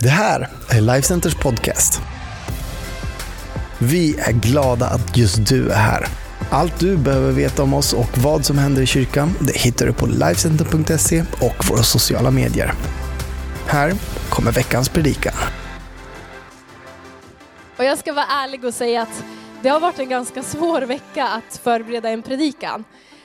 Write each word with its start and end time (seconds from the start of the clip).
Det 0.00 0.08
här 0.08 0.48
är 0.70 0.80
Lifecenters 0.80 1.34
podcast. 1.34 2.02
Vi 3.78 4.18
är 4.18 4.32
glada 4.32 4.86
att 4.86 5.16
just 5.16 5.48
du 5.48 5.70
är 5.70 5.76
här. 5.76 6.06
Allt 6.50 6.80
du 6.80 6.96
behöver 6.96 7.32
veta 7.32 7.62
om 7.62 7.74
oss 7.74 7.92
och 7.92 8.18
vad 8.18 8.44
som 8.44 8.58
händer 8.58 8.82
i 8.82 8.86
kyrkan 8.86 9.34
det 9.40 9.56
hittar 9.56 9.86
du 9.86 9.92
på 9.92 10.06
Lifecenter.se 10.06 11.24
och 11.40 11.68
våra 11.70 11.82
sociala 11.82 12.30
medier. 12.30 12.72
Här 13.66 13.92
kommer 14.28 14.52
veckans 14.52 14.88
predikan. 14.88 15.34
Och 17.76 17.84
jag 17.84 17.98
ska 17.98 18.12
vara 18.12 18.26
ärlig 18.26 18.64
och 18.64 18.74
säga 18.74 19.02
att 19.02 19.24
det 19.62 19.68
har 19.68 19.80
varit 19.80 19.98
en 19.98 20.08
ganska 20.08 20.42
svår 20.42 20.82
vecka 20.82 21.28
att 21.28 21.60
förbereda 21.62 22.08
en 22.08 22.22
predikan. 22.22 22.84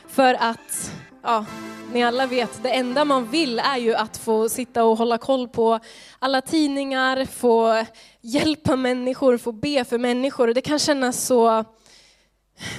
För 0.10 0.34
att, 0.34 0.92
ja, 1.24 1.46
ni 1.92 2.04
alla 2.04 2.28
vet, 2.28 2.64
det 2.64 2.70
enda 2.70 3.06
man 3.06 3.30
vill 3.32 3.60
är 3.60 3.78
ju 3.78 3.96
att 3.96 4.18
få 4.18 4.50
sitta 4.50 4.84
och 4.84 4.98
hålla 4.98 5.18
koll 5.18 5.48
på 5.48 5.80
alla 6.20 6.42
tidningar, 6.42 7.26
få 7.26 7.86
hjälpa 8.22 8.76
människor, 8.76 9.38
få 9.38 9.52
be 9.52 9.84
för 9.84 9.98
människor. 9.98 10.48
Och 10.48 10.54
det 10.54 10.62
kan 10.62 10.80
kännas 10.80 11.26
så 11.26 11.66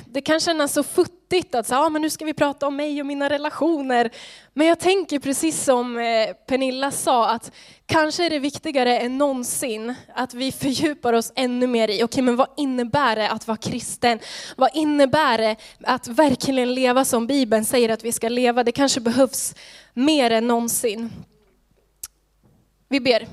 det 0.06 0.20
kan 0.20 0.41
kännas 0.41 0.73
så 0.73 0.83
futtigt 0.83 1.55
att 1.55 1.66
säga, 1.66 1.80
ah, 1.80 1.88
men 1.88 2.02
nu 2.02 2.11
ska 2.11 2.24
vi 2.24 2.34
prata 2.34 2.66
om 2.66 2.77
mig 2.77 3.01
och 3.01 3.06
mina 3.06 3.30
relationer. 3.30 4.10
Men 4.52 4.66
jag 4.66 4.80
tänker 4.80 5.19
precis 5.19 5.65
som 5.65 5.98
eh, 5.98 6.34
Pernilla 6.47 6.91
sa, 6.91 7.30
att 7.30 7.52
kanske 7.87 8.27
är 8.27 8.30
det 8.30 8.38
viktigare 8.38 8.98
än 8.98 9.19
någonsin 9.19 9.95
att 10.15 10.34
vi 10.34 10.52
fördjupar 10.52 11.12
oss 11.12 11.33
ännu 11.37 11.66
mer 11.66 11.88
i, 11.88 11.95
okej 11.95 12.05
okay, 12.05 12.23
men 12.23 12.37
vad 12.37 12.48
innebär 12.57 13.16
det 13.16 13.30
att 13.30 13.47
vara 13.47 13.57
kristen? 13.57 14.19
Vad 14.57 14.70
innebär 14.74 15.38
det 15.38 15.57
att 15.85 16.09
verkligen 16.09 16.74
leva 16.74 17.05
som 17.05 17.27
Bibeln 17.27 17.65
säger 17.65 17.88
att 17.88 18.05
vi 18.05 18.12
ska 18.12 18.29
leva? 18.29 18.65
Det 18.65 18.73
kanske 18.73 19.01
behövs 19.01 19.55
mer 19.95 20.30
än 20.30 20.46
någonsin. 20.46 21.10
Vi 22.88 23.01
ber. 23.01 23.27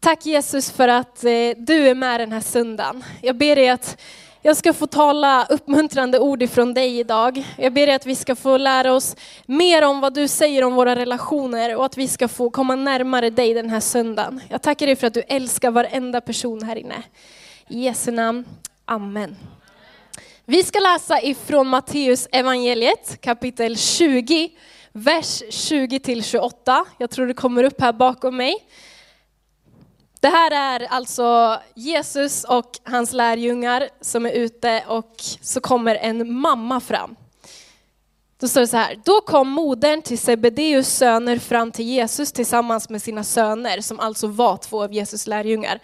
Tack 0.00 0.26
Jesus 0.26 0.70
för 0.70 0.88
att 0.88 1.24
eh, 1.24 1.30
du 1.56 1.88
är 1.88 1.94
med 1.94 2.20
den 2.20 2.32
här 2.32 2.40
söndagen. 2.40 3.04
Jag 3.22 3.36
ber 3.36 3.56
dig 3.56 3.68
att 3.68 4.00
jag 4.42 4.56
ska 4.56 4.72
få 4.72 4.86
tala 4.86 5.46
uppmuntrande 5.50 6.18
ord 6.18 6.42
ifrån 6.42 6.74
dig 6.74 6.98
idag. 6.98 7.44
Jag 7.56 7.72
ber 7.72 7.86
dig 7.86 7.94
att 7.94 8.06
vi 8.06 8.14
ska 8.14 8.36
få 8.36 8.56
lära 8.56 8.92
oss 8.92 9.16
mer 9.46 9.84
om 9.84 10.00
vad 10.00 10.14
du 10.14 10.28
säger 10.28 10.64
om 10.64 10.74
våra 10.74 10.96
relationer 10.96 11.76
och 11.76 11.84
att 11.84 11.96
vi 11.96 12.08
ska 12.08 12.28
få 12.28 12.50
komma 12.50 12.74
närmare 12.74 13.30
dig 13.30 13.54
den 13.54 13.70
här 13.70 13.80
söndagen. 13.80 14.40
Jag 14.48 14.62
tackar 14.62 14.86
dig 14.86 14.96
för 14.96 15.06
att 15.06 15.14
du 15.14 15.20
älskar 15.20 15.70
varenda 15.70 16.20
person 16.20 16.62
här 16.62 16.76
inne. 16.76 17.02
I 17.68 17.80
Jesu 17.80 18.10
namn, 18.10 18.44
Amen. 18.84 19.36
Vi 20.44 20.62
ska 20.62 20.78
läsa 20.78 21.22
ifrån 21.22 21.68
Matteus 21.68 22.28
evangeliet 22.32 23.20
kapitel 23.20 23.76
20, 23.76 24.50
vers 24.92 25.42
20 25.50 25.98
till 25.98 26.24
28. 26.24 26.84
Jag 26.98 27.10
tror 27.10 27.26
det 27.26 27.34
kommer 27.34 27.64
upp 27.64 27.80
här 27.80 27.92
bakom 27.92 28.36
mig. 28.36 28.56
Det 30.20 30.28
här 30.28 30.50
är 30.50 30.86
alltså 30.86 31.58
Jesus 31.74 32.44
och 32.44 32.78
hans 32.84 33.12
lärjungar 33.12 33.88
som 34.00 34.26
är 34.26 34.30
ute 34.30 34.84
och 34.86 35.14
så 35.40 35.60
kommer 35.60 35.94
en 35.94 36.32
mamma 36.32 36.80
fram. 36.80 37.16
Då 38.40 38.48
står 38.48 38.60
det 38.60 38.66
så 38.66 38.76
här, 38.76 39.00
då 39.04 39.20
kom 39.20 39.48
modern 39.48 40.02
till 40.02 40.18
Sebedeus 40.18 40.88
söner 40.96 41.38
fram 41.38 41.72
till 41.72 41.84
Jesus 41.84 42.32
tillsammans 42.32 42.88
med 42.88 43.02
sina 43.02 43.24
söner, 43.24 43.80
som 43.80 44.00
alltså 44.00 44.26
var 44.26 44.56
två 44.56 44.82
av 44.82 44.92
Jesus 44.92 45.26
lärjungar. 45.26 45.80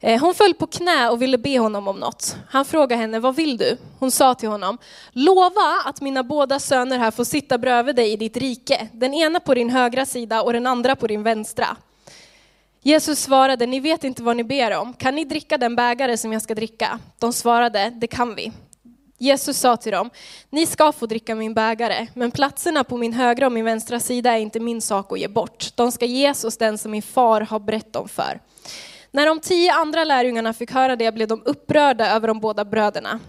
Eh, 0.00 0.20
hon 0.20 0.34
föll 0.34 0.54
på 0.54 0.66
knä 0.66 1.10
och 1.10 1.22
ville 1.22 1.38
be 1.38 1.58
honom 1.58 1.88
om 1.88 1.96
något. 1.96 2.36
Han 2.48 2.64
frågade 2.64 3.00
henne, 3.00 3.20
vad 3.20 3.36
vill 3.36 3.56
du? 3.56 3.76
Hon 3.98 4.10
sa 4.10 4.34
till 4.34 4.48
honom, 4.48 4.78
lova 5.10 5.82
att 5.84 6.00
mina 6.00 6.22
båda 6.22 6.58
söner 6.58 6.98
här 6.98 7.10
får 7.10 7.24
sitta 7.24 7.58
bredvid 7.58 7.96
dig 7.96 8.12
i 8.12 8.16
ditt 8.16 8.36
rike, 8.36 8.88
den 8.92 9.14
ena 9.14 9.40
på 9.40 9.54
din 9.54 9.70
högra 9.70 10.06
sida 10.06 10.42
och 10.42 10.52
den 10.52 10.66
andra 10.66 10.96
på 10.96 11.06
din 11.06 11.22
vänstra. 11.22 11.76
Jesus 12.86 13.20
svarade, 13.20 13.66
ni 13.66 13.80
vet 13.80 14.04
inte 14.04 14.22
vad 14.22 14.36
ni 14.36 14.44
ber 14.44 14.78
om. 14.78 14.92
Kan 14.92 15.14
ni 15.14 15.24
dricka 15.24 15.58
den 15.58 15.76
bägare 15.76 16.16
som 16.16 16.32
jag 16.32 16.42
ska 16.42 16.54
dricka? 16.54 16.98
De 17.18 17.32
svarade, 17.32 17.92
det 17.94 18.06
kan 18.06 18.34
vi. 18.34 18.52
Jesus 19.18 19.58
sa 19.58 19.76
till 19.76 19.92
dem, 19.92 20.10
ni 20.50 20.66
ska 20.66 20.92
få 20.92 21.06
dricka 21.06 21.34
min 21.34 21.54
bägare, 21.54 22.06
men 22.14 22.30
platserna 22.30 22.84
på 22.84 22.96
min 22.96 23.12
högra 23.12 23.46
och 23.46 23.52
min 23.52 23.64
vänstra 23.64 24.00
sida 24.00 24.32
är 24.32 24.38
inte 24.38 24.60
min 24.60 24.80
sak 24.80 25.12
att 25.12 25.18
ge 25.18 25.28
bort. 25.28 25.76
De 25.76 25.92
ska 25.92 26.04
ges 26.04 26.42
hos 26.42 26.56
den 26.56 26.78
som 26.78 26.90
min 26.90 27.02
far 27.02 27.40
har 27.40 27.58
brett 27.58 27.92
dem 27.92 28.08
för. 28.08 28.40
När 29.10 29.26
de 29.26 29.40
tio 29.40 29.72
andra 29.72 30.04
lärjungarna 30.04 30.52
fick 30.52 30.72
höra 30.72 30.96
det 30.96 31.12
blev 31.12 31.28
de 31.28 31.42
upprörda 31.44 32.10
över 32.10 32.28
de 32.28 32.40
båda 32.40 32.64
bröderna. 32.64 33.20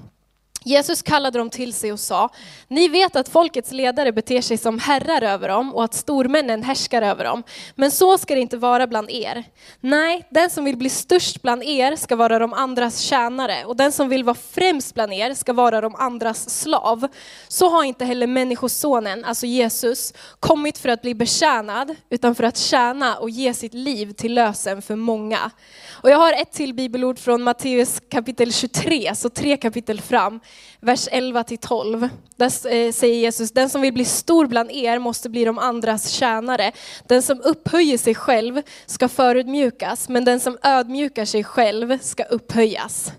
Jesus 0.64 1.02
kallade 1.02 1.38
dem 1.40 1.50
till 1.50 1.74
sig 1.74 1.92
och 1.92 2.00
sa, 2.00 2.30
ni 2.68 2.88
vet 2.88 3.16
att 3.16 3.30
folkets 3.30 3.72
ledare 3.72 4.12
beter 4.12 4.42
sig 4.42 4.58
som 4.58 4.80
herrar 4.80 5.22
över 5.22 5.48
dem 5.48 5.76
och 5.76 5.84
att 5.84 5.94
stormännen 5.94 6.64
härskar 6.64 7.02
över 7.02 7.24
dem. 7.24 7.44
Men 7.76 7.92
så 7.92 8.18
ska 8.18 8.36
det 8.36 8.42
inte 8.42 8.58
vara 8.58 8.88
bland 8.88 9.10
er. 9.10 9.44
Nej, 9.80 10.28
den 10.30 10.50
som 10.50 10.66
vill 10.66 10.78
bli 10.78 10.90
störst 10.90 11.42
bland 11.42 11.64
er 11.64 11.96
ska 11.96 12.16
vara 12.16 12.40
de 12.40 12.54
andras 12.54 13.00
tjänare 13.00 13.66
och 13.66 13.76
den 13.76 13.92
som 13.92 14.10
vill 14.10 14.24
vara 14.24 14.38
främst 14.52 14.94
bland 14.94 15.14
er 15.14 15.34
ska 15.34 15.54
vara 15.54 15.82
de 15.82 15.96
andras 15.96 16.50
slav. 16.62 17.08
Så 17.48 17.70
har 17.70 17.84
inte 17.84 18.06
heller 18.06 18.28
människosonen, 18.28 19.26
alltså 19.26 19.46
Jesus, 19.46 20.14
kommit 20.40 20.78
för 20.78 20.90
att 20.90 21.02
bli 21.02 21.16
betjänad 21.16 21.96
utan 22.10 22.36
för 22.36 22.44
att 22.44 22.58
tjäna 22.58 23.18
och 23.18 23.30
ge 23.30 23.54
sitt 23.54 23.74
liv 23.74 24.12
till 24.12 24.34
lösen 24.34 24.82
för 24.82 24.96
många. 24.96 25.52
Och 25.92 26.10
jag 26.10 26.18
har 26.18 26.34
ett 26.34 26.52
till 26.52 26.74
bibelord 26.74 27.20
från 27.20 27.44
Matteus 27.44 28.02
kapitel 28.12 28.54
23, 28.54 29.16
så 29.16 29.30
tre 29.30 29.58
kapitel 29.58 30.02
fram 30.02 30.40
vers 30.80 31.08
11 31.12 31.44
till 31.44 31.58
12. 31.58 32.10
Där 32.36 32.46
eh, 32.46 32.92
säger 32.92 33.16
Jesus, 33.16 33.52
den 33.52 33.70
som 33.70 33.82
vill 33.82 33.94
bli 33.94 34.06
stor 34.06 34.48
bland 34.48 34.72
er 34.72 35.00
måste 35.00 35.30
bli 35.30 35.46
de 35.46 35.58
andras 35.58 36.10
tjänare. 36.10 36.72
Den 37.08 37.22
som 37.22 37.42
upphöjer 37.42 37.98
sig 37.98 38.16
själv 38.16 38.62
ska 38.86 39.08
förödmjukas, 39.08 40.10
men 40.10 40.26
den 40.26 40.40
som 40.40 40.58
ödmjukar 40.64 41.26
sig 41.26 41.44
själv 41.44 42.00
ska 42.00 42.24
upphöjas. 42.24 43.12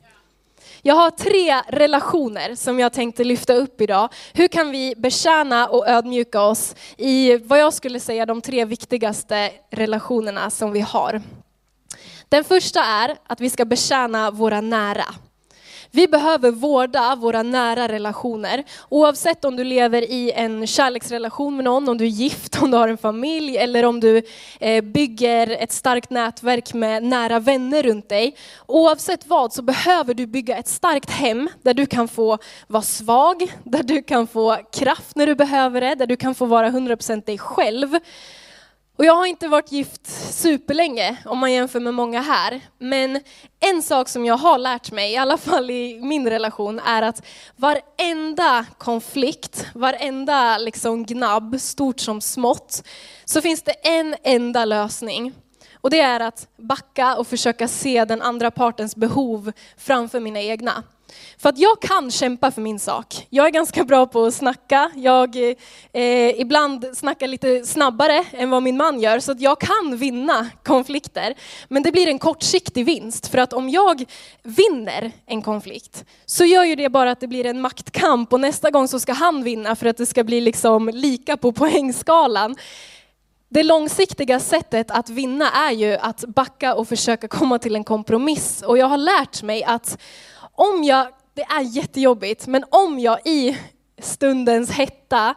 Jag 0.83 0.95
har 0.95 1.11
tre 1.11 1.63
relationer 1.69 2.55
som 2.55 2.79
jag 2.79 2.93
tänkte 2.93 3.25
lyfta 3.25 3.55
upp 3.55 3.81
idag. 3.81 4.09
Hur 4.33 4.49
kan 4.49 4.71
vi 4.71 4.95
betjäna 4.97 5.69
och 5.69 5.89
ödmjuka 5.89 6.43
oss 6.43 6.75
i 6.97 7.37
vad 7.37 7.59
jag 7.59 7.75
skulle 7.75 8.01
säga 8.01 8.27
de 8.27 8.41
tre 8.41 8.65
viktigaste 8.65 9.51
relationerna 9.71 10.51
som 10.51 10.73
vi 10.73 10.81
har. 10.81 11.23
Den 12.29 12.45
första 12.45 12.85
är 12.85 13.17
att 13.27 13.41
vi 13.41 13.51
ska 13.51 13.65
betjäna 13.65 14.31
våra 14.31 14.61
nära. 14.61 15.05
Vi 15.91 16.09
behöver 16.09 16.51
vårda 16.51 17.17
våra 17.17 17.43
nära 17.43 17.89
relationer. 17.89 18.65
Oavsett 18.89 19.45
om 19.45 19.57
du 19.57 19.65
lever 19.65 20.03
i 20.03 20.33
en 20.33 20.67
kärleksrelation 20.67 21.57
med 21.57 21.65
någon, 21.65 21.89
om 21.89 21.99
du 21.99 22.05
är 22.05 22.09
gift, 22.09 22.63
om 22.63 22.71
du 22.71 22.77
har 22.77 22.89
en 22.89 22.99
familj 22.99 23.57
eller 23.57 23.85
om 23.85 24.01
du 24.01 24.23
eh, 24.61 24.85
bygger 24.85 25.51
ett 25.51 25.73
starkt 25.73 26.11
nätverk 26.11 26.75
med 26.75 27.03
nära 27.03 27.39
vänner 27.39 27.83
runt 27.83 28.09
dig. 28.09 28.37
Oavsett 28.67 29.27
vad 29.27 29.53
så 29.53 29.63
behöver 29.63 30.15
du 30.15 30.27
bygga 30.27 30.57
ett 30.57 30.69
starkt 30.69 31.11
hem 31.11 31.49
där 31.63 31.75
du 31.75 31.87
kan 31.87 32.09
få 32.09 32.39
vara 32.67 32.83
svag, 32.83 33.53
där 33.65 33.83
du 33.83 34.03
kan 34.03 34.27
få 34.27 34.57
kraft 34.73 35.17
när 35.17 35.27
du 35.27 35.35
behöver 35.35 35.81
det, 35.81 35.95
där 35.95 36.07
du 36.07 36.17
kan 36.17 36.35
få 36.35 36.47
vara 36.47 36.71
100% 36.71 37.25
dig 37.25 37.39
själv. 37.39 37.99
Och 38.99 39.05
jag 39.05 39.15
har 39.15 39.27
inte 39.27 39.49
varit 39.49 39.73
gift 39.73 40.07
superlänge 40.35 41.17
om 41.25 41.39
man 41.39 41.53
jämför 41.53 41.81
med 41.81 41.95
många 41.95 42.21
här. 42.21 42.61
Men 42.79 43.21
en 43.61 43.83
sak 43.83 44.09
som 44.09 44.25
jag 44.25 44.37
har 44.37 44.59
lärt 44.59 44.93
mig, 44.93 45.13
i 45.13 45.17
alla 45.17 45.37
fall 45.37 45.71
i 45.71 46.01
min 46.03 46.31
relation, 46.31 46.79
är 46.79 47.03
att 47.03 47.27
varenda 47.57 48.67
konflikt, 48.79 49.67
varenda 49.75 50.59
liksom 50.59 51.05
gnabb, 51.05 51.61
stort 51.61 52.01
som 52.01 52.21
smått, 52.21 52.83
så 53.25 53.41
finns 53.41 53.63
det 53.63 53.73
en 53.73 54.15
enda 54.23 54.65
lösning. 54.65 55.35
Och 55.81 55.91
det 55.91 56.01
är 56.01 56.21
att 56.21 56.49
backa 56.57 57.17
och 57.17 57.27
försöka 57.27 57.69
se 57.69 58.05
den 58.05 58.23
andra 58.23 58.51
partens 58.51 58.97
behov 58.97 59.53
framför 59.77 60.21
mina 60.21 60.41
egna. 60.41 60.85
För 61.39 61.49
att 61.49 61.59
jag 61.59 61.81
kan 61.81 62.11
kämpa 62.11 62.51
för 62.51 62.61
min 62.61 62.79
sak. 62.79 63.27
Jag 63.31 63.47
är 63.47 63.51
ganska 63.51 63.85
bra 63.85 64.07
på 64.07 64.25
att 64.25 64.35
snacka. 64.35 64.91
Jag 64.95 65.37
eh, 65.93 66.41
ibland 66.41 66.87
snackar 66.95 67.27
lite 67.27 67.67
snabbare 67.67 68.25
än 68.33 68.51
vad 68.51 68.63
min 68.63 68.77
man 68.77 69.01
gör, 69.01 69.21
så 69.21 69.33
att 69.33 69.41
jag 69.41 69.61
kan 69.61 69.97
vinna 69.97 70.49
konflikter. 70.65 71.35
Men 71.69 71.83
det 71.83 71.93
blir 71.93 72.09
en 72.09 72.19
kortsiktig 72.19 72.85
vinst, 72.85 73.27
för 73.27 73.39
att 73.39 73.53
om 73.53 73.69
jag 73.69 74.05
vinner 74.43 75.13
en 75.27 75.43
konflikt, 75.43 76.05
så 76.27 76.45
gör 76.45 76.65
ju 76.65 76.75
det 76.75 76.89
bara 76.89 77.11
att 77.11 77.21
det 77.21 77.29
blir 77.29 77.47
en 77.47 77.61
maktkamp 77.61 78.33
och 78.33 78.41
nästa 78.41 78.71
gång 78.71 78.89
så 78.89 79.01
ska 79.01 79.13
han 79.13 79.43
vinna 79.43 79.77
för 79.77 79.87
att 79.87 79.97
det 79.97 80.07
ska 80.07 80.25
bli 80.25 80.41
liksom 80.41 80.89
lika 80.89 81.37
på 81.37 81.53
poängskalan. 81.53 82.57
Det 83.51 83.63
långsiktiga 83.63 84.41
sättet 84.41 84.91
att 84.91 85.11
vinna 85.11 85.51
är 85.51 85.73
ju 85.73 85.95
att 85.95 86.25
backa 86.25 86.75
och 86.75 86.89
försöka 86.89 87.29
komma 87.39 87.59
till 87.59 87.77
en 87.77 87.85
kompromiss. 87.85 88.63
Och 88.63 88.79
jag 88.79 88.87
har 88.87 88.97
lärt 88.97 89.43
mig 89.43 89.65
att 89.65 89.99
om 90.55 90.85
jag, 90.85 91.09
det 91.35 91.43
är 91.43 91.61
jättejobbigt, 91.61 92.47
men 92.47 92.65
om 92.71 92.99
jag 92.99 93.19
i 93.25 93.59
stundens 94.01 94.71
hetta 94.71 95.35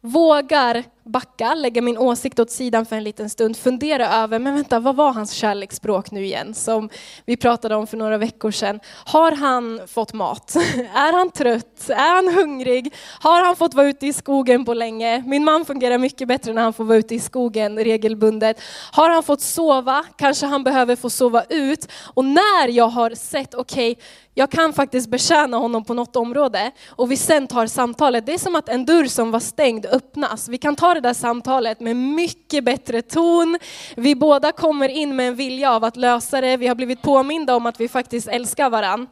vågar 0.00 0.84
backa, 1.06 1.54
lägga 1.54 1.82
min 1.82 1.98
åsikt 1.98 2.38
åt 2.38 2.50
sidan 2.50 2.86
för 2.86 2.96
en 2.96 3.04
liten 3.04 3.30
stund, 3.30 3.56
fundera 3.56 4.08
över, 4.08 4.38
men 4.38 4.54
vänta, 4.54 4.80
vad 4.80 4.96
var 4.96 5.12
hans 5.12 5.32
kärleksspråk 5.32 6.10
nu 6.10 6.24
igen, 6.24 6.54
som 6.54 6.88
vi 7.24 7.36
pratade 7.36 7.76
om 7.76 7.86
för 7.86 7.96
några 7.96 8.18
veckor 8.18 8.50
sedan. 8.50 8.80
Har 9.04 9.32
han 9.32 9.80
fått 9.86 10.12
mat? 10.12 10.56
Är 10.94 11.12
han 11.12 11.30
trött? 11.30 11.90
Är 11.90 12.14
han 12.14 12.34
hungrig? 12.34 12.94
Har 13.20 13.44
han 13.44 13.56
fått 13.56 13.74
vara 13.74 13.86
ute 13.86 14.06
i 14.06 14.12
skogen 14.12 14.64
på 14.64 14.74
länge? 14.74 15.22
Min 15.26 15.44
man 15.44 15.64
fungerar 15.64 15.98
mycket 15.98 16.28
bättre 16.28 16.52
när 16.52 16.62
han 16.62 16.72
får 16.72 16.84
vara 16.84 16.98
ute 16.98 17.14
i 17.14 17.20
skogen 17.20 17.78
regelbundet. 17.78 18.60
Har 18.92 19.10
han 19.10 19.22
fått 19.22 19.40
sova? 19.40 20.04
Kanske 20.16 20.46
han 20.46 20.64
behöver 20.64 20.96
få 20.96 21.10
sova 21.10 21.44
ut. 21.48 21.92
Och 22.14 22.24
när 22.24 22.68
jag 22.68 22.88
har 22.88 23.10
sett, 23.10 23.54
okej, 23.54 23.92
okay, 23.92 24.04
jag 24.38 24.50
kan 24.50 24.72
faktiskt 24.72 25.08
betjäna 25.08 25.56
honom 25.56 25.84
på 25.84 25.94
något 25.94 26.16
område 26.16 26.70
och 26.88 27.10
vi 27.10 27.16
sen 27.16 27.46
tar 27.46 27.66
samtalet. 27.66 28.26
Det 28.26 28.34
är 28.34 28.38
som 28.38 28.56
att 28.56 28.68
en 28.68 28.84
dörr 28.84 29.04
som 29.04 29.30
var 29.30 29.40
stängd 29.40 29.86
öppnas. 29.86 30.48
Vi 30.48 30.58
kan 30.58 30.76
ta 30.76 30.94
det 30.96 31.08
där 31.08 31.14
samtalet 31.14 31.80
med 31.80 31.96
mycket 31.96 32.64
bättre 32.64 33.02
ton. 33.02 33.58
Vi 33.96 34.14
båda 34.14 34.52
kommer 34.52 34.88
in 34.88 35.16
med 35.16 35.28
en 35.28 35.36
vilja 35.36 35.72
av 35.72 35.84
att 35.84 35.96
lösa 35.96 36.40
det. 36.40 36.56
Vi 36.56 36.66
har 36.66 36.74
blivit 36.74 37.02
påminda 37.02 37.56
om 37.56 37.66
att 37.66 37.80
vi 37.80 37.88
faktiskt 37.88 38.28
älskar 38.28 38.70
varann. 38.70 39.06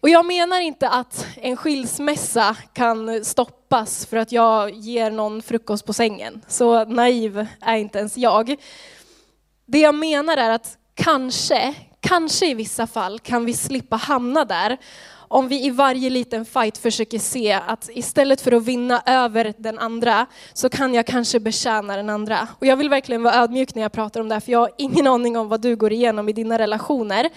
Och 0.00 0.08
jag 0.08 0.26
menar 0.26 0.60
inte 0.60 0.88
att 0.88 1.26
en 1.36 1.56
skilsmässa 1.56 2.56
kan 2.72 3.24
stoppas 3.24 4.06
för 4.06 4.16
att 4.16 4.32
jag 4.32 4.70
ger 4.70 5.10
någon 5.10 5.42
frukost 5.42 5.86
på 5.86 5.92
sängen. 5.92 6.42
Så 6.48 6.84
naiv 6.84 7.46
är 7.60 7.76
inte 7.76 7.98
ens 7.98 8.16
jag. 8.16 8.56
Det 9.66 9.78
jag 9.78 9.94
menar 9.94 10.36
är 10.36 10.50
att 10.50 10.78
kanske 10.94 11.74
Kanske 12.08 12.46
i 12.46 12.54
vissa 12.54 12.86
fall 12.86 13.18
kan 13.18 13.44
vi 13.44 13.52
slippa 13.52 13.96
hamna 13.96 14.44
där 14.44 14.76
om 15.28 15.48
vi 15.48 15.64
i 15.66 15.70
varje 15.70 16.10
liten 16.10 16.44
fight 16.44 16.78
försöker 16.78 17.18
se 17.18 17.52
att 17.52 17.90
istället 17.92 18.40
för 18.40 18.52
att 18.52 18.64
vinna 18.64 19.02
över 19.06 19.54
den 19.56 19.78
andra 19.78 20.26
så 20.52 20.68
kan 20.68 20.94
jag 20.94 21.06
kanske 21.06 21.40
betjäna 21.40 21.96
den 21.96 22.10
andra. 22.10 22.48
Och 22.58 22.66
jag 22.66 22.76
vill 22.76 22.88
verkligen 22.88 23.22
vara 23.22 23.34
ödmjuk 23.34 23.74
när 23.74 23.82
jag 23.82 23.92
pratar 23.92 24.20
om 24.20 24.28
det 24.28 24.34
här 24.34 24.40
för 24.40 24.52
jag 24.52 24.58
har 24.58 24.70
ingen 24.78 25.06
aning 25.06 25.36
om 25.36 25.48
vad 25.48 25.60
du 25.60 25.76
går 25.76 25.92
igenom 25.92 26.28
i 26.28 26.32
dina 26.32 26.58
relationer. 26.58 27.30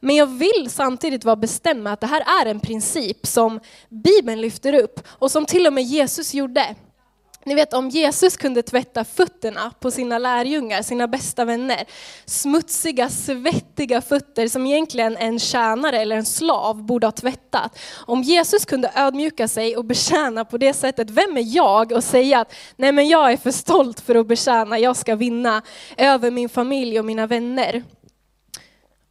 Men 0.00 0.16
jag 0.16 0.26
vill 0.26 0.70
samtidigt 0.70 1.24
vara 1.24 1.36
bestämd 1.36 1.82
med 1.82 1.92
att 1.92 2.00
det 2.00 2.06
här 2.06 2.42
är 2.42 2.50
en 2.50 2.60
princip 2.60 3.26
som 3.26 3.60
Bibeln 3.88 4.40
lyfter 4.40 4.72
upp 4.72 5.00
och 5.08 5.30
som 5.30 5.46
till 5.46 5.66
och 5.66 5.72
med 5.72 5.84
Jesus 5.84 6.34
gjorde. 6.34 6.74
Ni 7.46 7.54
vet 7.54 7.72
om 7.72 7.88
Jesus 7.88 8.36
kunde 8.36 8.62
tvätta 8.62 9.04
fötterna 9.04 9.72
på 9.80 9.90
sina 9.90 10.18
lärjungar, 10.18 10.82
sina 10.82 11.08
bästa 11.08 11.44
vänner. 11.44 11.84
Smutsiga, 12.24 13.08
svettiga 13.08 14.00
fötter 14.00 14.48
som 14.48 14.66
egentligen 14.66 15.16
en 15.16 15.38
tjänare 15.38 16.00
eller 16.00 16.16
en 16.16 16.24
slav 16.24 16.82
borde 16.82 17.06
ha 17.06 17.12
tvättat. 17.12 17.78
Om 18.06 18.22
Jesus 18.22 18.64
kunde 18.64 18.92
ödmjuka 18.94 19.48
sig 19.48 19.76
och 19.76 19.84
betjäna 19.84 20.44
på 20.44 20.58
det 20.58 20.72
sättet, 20.72 21.10
vem 21.10 21.36
är 21.36 21.56
jag 21.56 21.92
att 21.92 22.04
säga 22.04 22.40
att 22.40 22.54
nej 22.76 22.92
men 22.92 23.08
jag 23.08 23.32
är 23.32 23.36
för 23.36 23.50
stolt 23.50 24.00
för 24.00 24.14
att 24.14 24.26
betjäna, 24.26 24.78
jag 24.78 24.96
ska 24.96 25.14
vinna 25.16 25.62
över 25.96 26.30
min 26.30 26.48
familj 26.48 26.98
och 26.98 27.04
mina 27.04 27.26
vänner. 27.26 27.82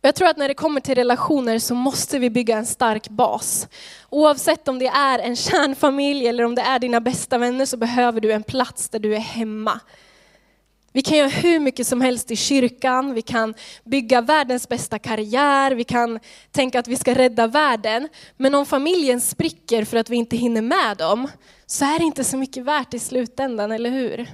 Jag 0.05 0.15
tror 0.15 0.27
att 0.27 0.37
när 0.37 0.47
det 0.47 0.53
kommer 0.53 0.81
till 0.81 0.95
relationer 0.95 1.59
så 1.59 1.75
måste 1.75 2.19
vi 2.19 2.29
bygga 2.29 2.57
en 2.57 2.65
stark 2.65 3.09
bas. 3.09 3.67
Oavsett 4.09 4.67
om 4.67 4.79
det 4.79 4.87
är 4.87 5.19
en 5.19 5.35
kärnfamilj 5.35 6.27
eller 6.27 6.43
om 6.43 6.55
det 6.55 6.61
är 6.61 6.79
dina 6.79 7.01
bästa 7.01 7.37
vänner 7.37 7.65
så 7.65 7.77
behöver 7.77 8.21
du 8.21 8.31
en 8.31 8.43
plats 8.43 8.89
där 8.89 8.99
du 8.99 9.15
är 9.15 9.19
hemma. 9.19 9.79
Vi 10.93 11.01
kan 11.01 11.17
göra 11.17 11.27
hur 11.27 11.59
mycket 11.59 11.87
som 11.87 12.01
helst 12.01 12.31
i 12.31 12.35
kyrkan, 12.35 13.13
vi 13.13 13.21
kan 13.21 13.53
bygga 13.83 14.21
världens 14.21 14.69
bästa 14.69 14.99
karriär, 14.99 15.71
vi 15.71 15.83
kan 15.83 16.19
tänka 16.51 16.79
att 16.79 16.87
vi 16.87 16.95
ska 16.95 17.13
rädda 17.13 17.47
världen. 17.47 18.09
Men 18.37 18.55
om 18.55 18.65
familjen 18.65 19.21
spricker 19.21 19.85
för 19.85 19.97
att 19.97 20.09
vi 20.09 20.15
inte 20.15 20.37
hinner 20.37 20.61
med 20.61 20.97
dem, 20.97 21.27
så 21.65 21.85
är 21.85 21.99
det 21.99 22.05
inte 22.05 22.23
så 22.23 22.37
mycket 22.37 22.63
värt 22.63 22.93
i 22.93 22.99
slutändan, 22.99 23.71
eller 23.71 23.89
hur? 23.89 24.27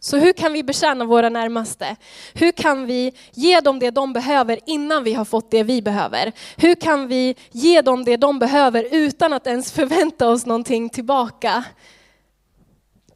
Så 0.00 0.16
hur 0.16 0.32
kan 0.32 0.52
vi 0.52 0.62
betjäna 0.62 1.04
våra 1.04 1.28
närmaste? 1.28 1.96
Hur 2.34 2.52
kan 2.52 2.86
vi 2.86 3.12
ge 3.32 3.60
dem 3.60 3.78
det 3.78 3.90
de 3.90 4.12
behöver 4.12 4.58
innan 4.66 5.04
vi 5.04 5.14
har 5.14 5.24
fått 5.24 5.50
det 5.50 5.62
vi 5.62 5.82
behöver? 5.82 6.32
Hur 6.56 6.74
kan 6.74 7.08
vi 7.08 7.34
ge 7.52 7.80
dem 7.80 8.04
det 8.04 8.16
de 8.16 8.38
behöver 8.38 8.86
utan 8.90 9.32
att 9.32 9.46
ens 9.46 9.72
förvänta 9.72 10.28
oss 10.28 10.46
någonting 10.46 10.88
tillbaka? 10.88 11.64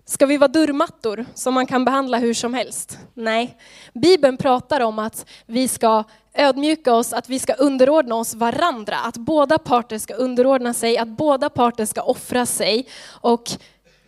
Ska 0.04 0.26
vi 0.26 0.36
vara 0.36 0.48
dörrmattor 0.48 1.26
som 1.34 1.54
man 1.54 1.66
kan 1.66 1.84
behandla 1.84 2.18
hur 2.18 2.34
som 2.34 2.54
helst? 2.54 2.98
Nej. 3.14 3.56
Bibeln 3.94 4.36
pratar 4.36 4.80
om 4.80 4.98
att 4.98 5.26
vi 5.46 5.68
ska 5.68 6.04
ödmjuka 6.34 6.94
oss, 6.94 7.12
att 7.12 7.28
vi 7.28 7.38
ska 7.38 7.52
underordna 7.52 8.14
oss 8.14 8.34
varandra, 8.34 8.96
att 8.96 9.16
båda 9.16 9.58
parter 9.58 9.98
ska 9.98 10.14
underordna 10.14 10.74
sig, 10.74 10.98
att 10.98 11.08
båda 11.08 11.50
parter 11.50 11.86
ska 11.86 12.02
offra 12.02 12.46
sig. 12.46 12.86
Och 13.08 13.50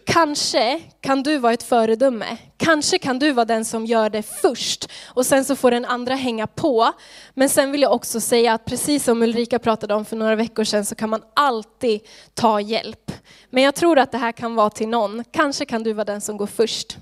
Kanske 0.07 0.81
kan 1.01 1.23
du 1.23 1.39
vara 1.39 1.53
ett 1.53 1.63
föredöme. 1.63 2.37
Kanske 2.57 2.99
kan 2.99 3.19
du 3.19 3.33
vara 3.33 3.45
den 3.45 3.65
som 3.65 3.87
gör 3.87 4.11
det 4.11 4.23
först 4.23 4.91
och 5.07 5.27
sen 5.27 5.45
så 5.45 5.57
får 5.57 5.71
den 5.71 5.85
andra 5.85 6.15
hänga 6.15 6.47
på. 6.47 6.93
Men 7.35 7.49
sen 7.49 7.73
vill 7.73 7.83
jag 7.83 7.93
också 7.93 8.21
säga 8.21 8.53
att 8.53 8.65
precis 8.65 9.05
som 9.05 9.23
Ulrika 9.23 9.59
pratade 9.59 9.95
om 9.95 10.05
för 10.05 10.17
några 10.17 10.37
veckor 10.37 10.65
sedan 10.65 10.85
så 10.85 10.95
kan 10.95 11.11
man 11.11 11.23
alltid 11.35 12.01
ta 12.35 12.61
hjälp. 12.61 13.13
Men 13.51 13.63
jag 13.63 13.75
tror 13.75 13.99
att 13.99 14.13
det 14.13 14.19
här 14.19 14.33
kan 14.33 14.55
vara 14.55 14.71
till 14.71 14.89
någon. 14.89 15.25
Kanske 15.31 15.65
kan 15.65 15.83
du 15.83 15.93
vara 15.93 16.05
den 16.05 16.21
som 16.21 16.37
går 16.37 16.47
först. 16.47 16.97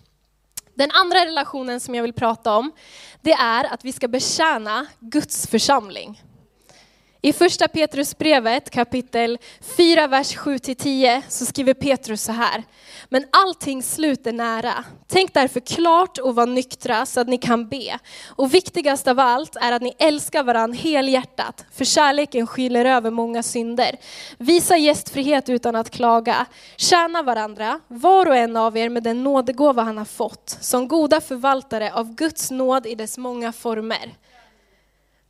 Den 0.75 0.91
andra 0.91 1.25
relationen 1.25 1.81
som 1.81 1.95
jag 1.95 2.03
vill 2.03 2.13
prata 2.13 2.57
om, 2.57 2.73
det 3.21 3.33
är 3.33 3.75
att 3.75 3.85
vi 3.85 3.93
ska 3.93 4.09
betjäna 4.09 4.87
Guds 5.01 5.47
församling. 5.47 6.23
I 7.25 7.33
första 7.33 7.69
Petrusbrevet 7.69 8.71
kapitel 8.71 9.39
4, 9.77 10.07
vers 10.07 10.37
7-10 10.37 11.23
så 11.29 11.47
skriver 11.47 11.75
Petrus 11.75 12.23
så 12.23 12.33
här. 12.33 12.63
Men 13.09 13.25
allting 13.31 13.83
sluter 13.83 14.33
nära. 14.33 14.85
Tänk 15.09 15.35
därför 15.35 15.61
klart 15.61 16.19
och 16.19 16.35
var 16.35 16.47
nyktra 16.47 17.07
så 17.07 17.21
att 17.21 17.29
ni 17.29 17.39
kan 17.39 17.69
be. 17.69 17.99
Och 18.29 18.55
viktigast 18.55 19.09
av 19.09 19.19
allt 19.19 19.57
är 19.57 19.73
att 19.73 19.83
ni 19.83 19.95
älskar 19.99 20.43
varandra 20.43 20.79
helhjärtat, 20.79 21.65
för 21.73 21.85
kärleken 21.85 22.47
skyler 22.47 22.85
över 22.85 23.11
många 23.11 23.43
synder. 23.43 23.97
Visa 24.39 24.77
gästfrihet 24.77 25.49
utan 25.49 25.77
att 25.77 25.91
klaga. 25.91 26.47
Tjäna 26.77 27.23
varandra, 27.23 27.81
var 27.89 28.27
och 28.27 28.37
en 28.37 28.57
av 28.57 28.77
er 28.77 28.89
med 28.89 29.03
den 29.03 29.25
nådegåva 29.25 29.83
han 29.83 29.99
har 29.99 30.05
fått, 30.05 30.57
som 30.61 30.89
goda 30.89 31.21
förvaltare 31.21 31.93
av 31.93 32.15
Guds 32.15 32.51
nåd 32.51 32.87
i 32.87 32.95
dess 32.95 33.19
många 33.19 33.53
former. 33.53 34.13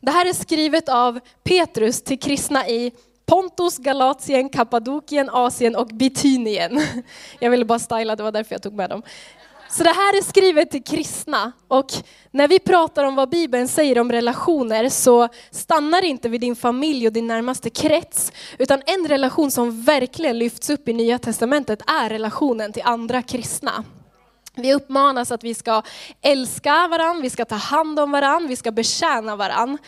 Det 0.04 0.10
här 0.10 0.28
är 0.28 0.32
skrivet 0.32 0.88
av 0.88 1.20
Petrus 1.44 2.02
till 2.02 2.18
kristna 2.18 2.68
i 2.68 2.92
Pontus, 3.26 3.78
Galatien, 3.78 4.48
Kappadokien, 4.48 5.30
Asien 5.30 5.76
och 5.76 5.86
Bitynien. 5.86 6.82
Jag 7.40 7.50
ville 7.50 7.64
bara 7.64 7.78
styla, 7.78 8.16
det 8.16 8.22
var 8.22 8.32
därför 8.32 8.54
jag 8.54 8.62
tog 8.62 8.74
med 8.74 8.90
dem. 8.90 9.02
Så 9.68 9.84
det 9.84 9.90
här 9.90 10.18
är 10.18 10.22
skrivet 10.22 10.70
till 10.70 10.82
kristna 10.82 11.52
och 11.68 11.86
när 12.30 12.48
vi 12.48 12.58
pratar 12.58 13.04
om 13.04 13.14
vad 13.14 13.30
Bibeln 13.30 13.68
säger 13.68 13.98
om 13.98 14.12
relationer 14.12 14.88
så 14.88 15.28
stannar 15.50 16.00
det 16.00 16.06
inte 16.06 16.28
vid 16.28 16.40
din 16.40 16.56
familj 16.56 17.06
och 17.06 17.12
din 17.12 17.26
närmaste 17.26 17.70
krets, 17.70 18.32
utan 18.58 18.82
en 18.86 19.08
relation 19.08 19.50
som 19.50 19.82
verkligen 19.82 20.38
lyfts 20.38 20.70
upp 20.70 20.88
i 20.88 20.92
Nya 20.92 21.18
Testamentet 21.18 21.82
är 21.86 22.08
relationen 22.08 22.72
till 22.72 22.82
andra 22.84 23.22
kristna. 23.22 23.84
Vi 24.54 24.74
uppmanas 24.74 25.32
att 25.32 25.44
vi 25.44 25.54
ska 25.54 25.82
älska 26.22 26.88
varandra, 26.88 27.22
vi 27.22 27.30
ska 27.30 27.44
ta 27.44 27.54
hand 27.54 28.00
om 28.00 28.10
varandra, 28.10 28.48
vi 28.48 28.56
ska 28.56 28.70
betjäna 28.70 29.36
varandra. 29.36 29.78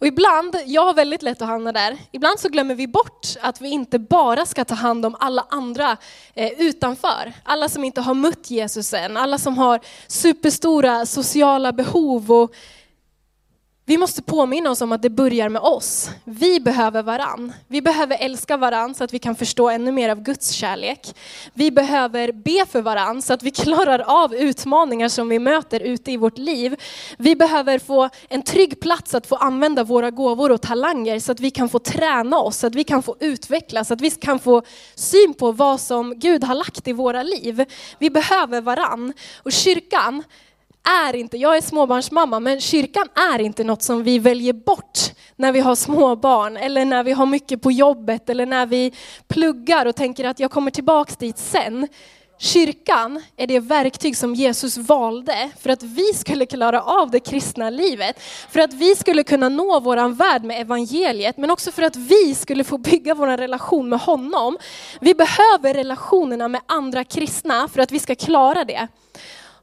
Och 0.00 0.06
ibland, 0.06 0.56
jag 0.66 0.84
har 0.84 0.94
väldigt 0.94 1.22
lätt 1.22 1.42
att 1.42 1.48
hamna 1.48 1.72
där, 1.72 1.98
ibland 2.12 2.40
så 2.40 2.48
glömmer 2.48 2.74
vi 2.74 2.86
bort 2.86 3.26
att 3.40 3.60
vi 3.60 3.68
inte 3.68 3.98
bara 3.98 4.46
ska 4.46 4.64
ta 4.64 4.74
hand 4.74 5.06
om 5.06 5.16
alla 5.20 5.46
andra 5.48 5.96
eh, 6.34 6.50
utanför. 6.58 7.32
Alla 7.42 7.68
som 7.68 7.84
inte 7.84 8.00
har 8.00 8.14
mött 8.14 8.50
Jesus 8.50 8.92
än, 8.94 9.16
alla 9.16 9.38
som 9.38 9.58
har 9.58 9.80
superstora 10.06 11.06
sociala 11.06 11.72
behov 11.72 12.32
och 12.32 12.54
vi 13.90 13.98
måste 13.98 14.22
påminna 14.22 14.70
oss 14.70 14.80
om 14.80 14.92
att 14.92 15.02
det 15.02 15.10
börjar 15.10 15.48
med 15.48 15.62
oss. 15.62 16.10
Vi 16.24 16.60
behöver 16.60 17.02
varann. 17.02 17.52
Vi 17.68 17.82
behöver 17.82 18.16
älska 18.20 18.56
varann 18.56 18.94
så 18.94 19.04
att 19.04 19.14
vi 19.14 19.18
kan 19.18 19.36
förstå 19.36 19.70
ännu 19.70 19.92
mer 19.92 20.08
av 20.08 20.22
Guds 20.22 20.50
kärlek. 20.50 21.14
Vi 21.54 21.70
behöver 21.70 22.32
be 22.32 22.66
för 22.70 22.82
varann 22.82 23.22
så 23.22 23.32
att 23.32 23.42
vi 23.42 23.50
klarar 23.64 23.98
av 23.98 24.34
utmaningar 24.34 25.08
som 25.08 25.28
vi 25.28 25.38
möter 25.38 25.80
ute 25.80 26.12
i 26.12 26.16
vårt 26.16 26.38
liv. 26.38 26.76
Vi 27.18 27.36
behöver 27.36 27.78
få 27.78 28.08
en 28.28 28.42
trygg 28.42 28.80
plats 28.80 29.14
att 29.14 29.26
få 29.26 29.36
använda 29.36 29.84
våra 29.84 30.10
gåvor 30.10 30.52
och 30.52 30.62
talanger 30.62 31.20
så 31.20 31.32
att 31.32 31.40
vi 31.40 31.50
kan 31.50 31.68
få 31.68 31.78
träna 31.78 32.38
oss, 32.38 32.56
så 32.56 32.66
att 32.66 32.74
vi 32.74 32.84
kan 32.84 33.02
få 33.02 33.16
utvecklas, 33.20 33.88
så 33.88 33.94
att 33.94 34.00
vi 34.00 34.10
kan 34.10 34.38
få 34.38 34.62
syn 34.94 35.34
på 35.34 35.52
vad 35.52 35.80
som 35.80 36.18
Gud 36.18 36.44
har 36.44 36.54
lagt 36.54 36.88
i 36.88 36.92
våra 36.92 37.22
liv. 37.22 37.64
Vi 37.98 38.10
behöver 38.10 38.60
varann. 38.60 39.12
Och 39.42 39.52
kyrkan, 39.52 40.22
är 40.82 41.16
inte, 41.16 41.36
jag 41.36 41.56
är 41.56 41.60
småbarnsmamma, 41.60 42.40
men 42.40 42.60
kyrkan 42.60 43.08
är 43.32 43.40
inte 43.40 43.64
något 43.64 43.82
som 43.82 44.02
vi 44.02 44.18
väljer 44.18 44.52
bort 44.52 44.98
när 45.36 45.52
vi 45.52 45.60
har 45.60 45.74
småbarn, 45.74 46.56
eller 46.56 46.84
när 46.84 47.04
vi 47.04 47.12
har 47.12 47.26
mycket 47.26 47.62
på 47.62 47.72
jobbet 47.72 48.30
eller 48.30 48.46
när 48.46 48.66
vi 48.66 48.92
pluggar 49.28 49.86
och 49.86 49.96
tänker 49.96 50.24
att 50.24 50.40
jag 50.40 50.50
kommer 50.50 50.70
tillbaks 50.70 51.16
dit 51.16 51.38
sen. 51.38 51.88
Kyrkan 52.42 53.22
är 53.36 53.46
det 53.46 53.60
verktyg 53.60 54.16
som 54.16 54.34
Jesus 54.34 54.76
valde 54.76 55.50
för 55.60 55.70
att 55.70 55.82
vi 55.82 56.12
skulle 56.14 56.46
klara 56.46 56.82
av 56.82 57.10
det 57.10 57.20
kristna 57.20 57.70
livet. 57.70 58.22
För 58.50 58.60
att 58.60 58.72
vi 58.72 58.96
skulle 58.96 59.22
kunna 59.22 59.48
nå 59.48 59.80
våran 59.80 60.14
värld 60.14 60.44
med 60.44 60.60
evangeliet, 60.60 61.36
men 61.36 61.50
också 61.50 61.72
för 61.72 61.82
att 61.82 61.96
vi 61.96 62.34
skulle 62.34 62.64
få 62.64 62.78
bygga 62.78 63.14
vår 63.14 63.26
relation 63.26 63.88
med 63.88 64.00
honom. 64.00 64.58
Vi 65.00 65.14
behöver 65.14 65.74
relationerna 65.74 66.48
med 66.48 66.60
andra 66.66 67.04
kristna 67.04 67.68
för 67.68 67.82
att 67.82 67.92
vi 67.92 67.98
ska 67.98 68.14
klara 68.14 68.64
det. 68.64 68.88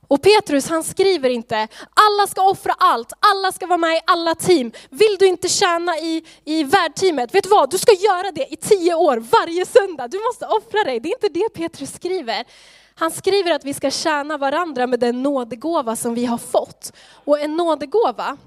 Och 0.08 0.22
Petrus 0.22 0.70
han 0.70 0.84
skriver 0.84 1.30
inte, 1.30 1.68
alla 1.94 2.28
ska 2.28 2.50
offra 2.50 2.74
allt, 2.78 3.14
alla 3.20 3.52
ska 3.52 3.68
vara 3.68 3.78
med 3.78 3.98
i 3.98 4.00
alla 4.06 4.36
team. 4.36 4.72
Vill 4.90 5.16
du 5.20 5.28
inte 5.28 5.50
tjäna 5.50 5.98
i, 5.98 6.24
i 6.46 6.64
värdteamet, 6.64 7.36
vet 7.36 7.44
du 7.44 7.50
vad, 7.50 7.72
du 7.72 7.78
ska 7.78 7.92
göra 7.94 8.32
det 8.32 8.54
i 8.54 8.56
tio 8.56 8.94
år, 8.94 9.18
varje 9.18 9.66
söndag. 9.66 10.08
Du 10.08 10.20
måste 10.20 10.46
offra 10.46 10.84
dig. 10.84 11.00
Det 11.00 11.10
är 11.10 11.14
inte 11.14 11.40
det 11.40 11.50
Petrus 11.54 11.94
skriver. 11.94 12.46
Han 12.96 13.12
skriver 13.12 13.52
att 13.52 13.66
vi 13.66 13.74
ska 13.74 13.92
tjäna 13.92 14.38
varandra 14.38 14.88
med 14.88 15.00
den 15.00 15.24
nådegåva 15.24 15.96
som 15.96 16.14
vi 16.14 16.26
har 16.26 16.38
fått. 16.38 16.94
Och 17.26 17.40
en 17.40 17.58
nådegåva, 17.58 18.38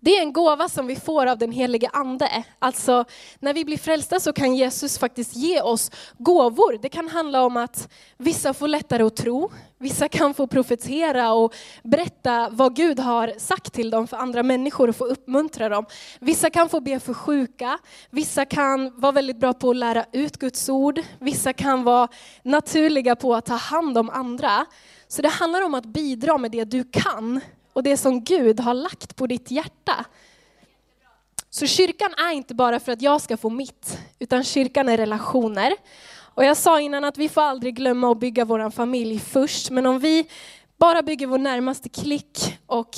det 0.00 0.16
är 0.18 0.22
en 0.22 0.32
gåva 0.32 0.68
som 0.68 0.86
vi 0.86 0.96
får 0.96 1.26
av 1.26 1.38
den 1.38 1.52
helige 1.52 1.88
ande. 1.92 2.44
Alltså 2.58 3.04
när 3.38 3.54
vi 3.54 3.64
blir 3.64 3.78
frälsta 3.78 4.20
så 4.20 4.32
kan 4.32 4.56
Jesus 4.56 4.98
faktiskt 4.98 5.36
ge 5.36 5.60
oss 5.60 5.90
gåvor. 6.18 6.78
Det 6.82 6.88
kan 6.88 7.08
handla 7.08 7.44
om 7.44 7.56
att 7.56 7.88
vissa 8.16 8.54
får 8.54 8.68
lättare 8.68 9.02
att 9.02 9.16
tro, 9.16 9.50
vissa 9.84 10.08
kan 10.08 10.34
få 10.34 10.46
profetera 10.46 11.32
och 11.32 11.54
berätta 11.82 12.48
vad 12.50 12.76
Gud 12.76 12.98
har 12.98 13.34
sagt 13.38 13.72
till 13.72 13.90
dem 13.90 14.06
för 14.06 14.16
andra 14.16 14.42
människor 14.42 14.88
och 14.88 14.96
få 14.96 15.04
uppmuntra 15.04 15.68
dem. 15.68 15.86
Vissa 16.20 16.50
kan 16.50 16.68
få 16.68 16.80
be 16.80 17.00
för 17.00 17.14
sjuka, 17.14 17.78
vissa 18.10 18.44
kan 18.44 19.00
vara 19.00 19.12
väldigt 19.12 19.40
bra 19.40 19.52
på 19.52 19.70
att 19.70 19.76
lära 19.76 20.04
ut 20.12 20.36
Guds 20.36 20.68
ord, 20.68 21.00
vissa 21.18 21.52
kan 21.52 21.84
vara 21.84 22.08
naturliga 22.42 23.16
på 23.16 23.34
att 23.34 23.46
ta 23.46 23.54
hand 23.54 23.98
om 23.98 24.10
andra. 24.10 24.66
Så 25.08 25.22
det 25.22 25.28
handlar 25.28 25.62
om 25.62 25.74
att 25.74 25.86
bidra 25.86 26.38
med 26.38 26.50
det 26.50 26.64
du 26.64 26.84
kan 26.84 27.40
och 27.72 27.82
det 27.82 27.96
som 27.96 28.24
Gud 28.24 28.60
har 28.60 28.74
lagt 28.74 29.16
på 29.16 29.26
ditt 29.26 29.50
hjärta. 29.50 30.04
Så 31.50 31.66
kyrkan 31.66 32.14
är 32.16 32.32
inte 32.32 32.54
bara 32.54 32.80
för 32.80 32.92
att 32.92 33.02
jag 33.02 33.20
ska 33.20 33.36
få 33.36 33.50
mitt, 33.50 33.98
utan 34.18 34.44
kyrkan 34.44 34.88
är 34.88 34.96
relationer. 34.96 35.72
Och 36.34 36.44
jag 36.44 36.56
sa 36.56 36.80
innan 36.80 37.04
att 37.04 37.18
vi 37.18 37.28
får 37.28 37.42
aldrig 37.42 37.74
glömma 37.76 38.10
att 38.10 38.18
bygga 38.18 38.44
vår 38.44 38.70
familj 38.70 39.18
först, 39.18 39.70
men 39.70 39.86
om 39.86 39.98
vi 39.98 40.26
bara 40.78 41.02
bygger 41.02 41.26
vår 41.26 41.38
närmaste 41.38 41.88
klick 41.88 42.58
och 42.66 42.96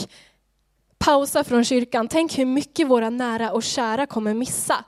pausar 0.98 1.42
från 1.42 1.64
kyrkan, 1.64 2.08
tänk 2.08 2.38
hur 2.38 2.44
mycket 2.44 2.86
våra 2.86 3.10
nära 3.10 3.52
och 3.52 3.62
kära 3.62 4.06
kommer 4.06 4.34
missa. 4.34 4.84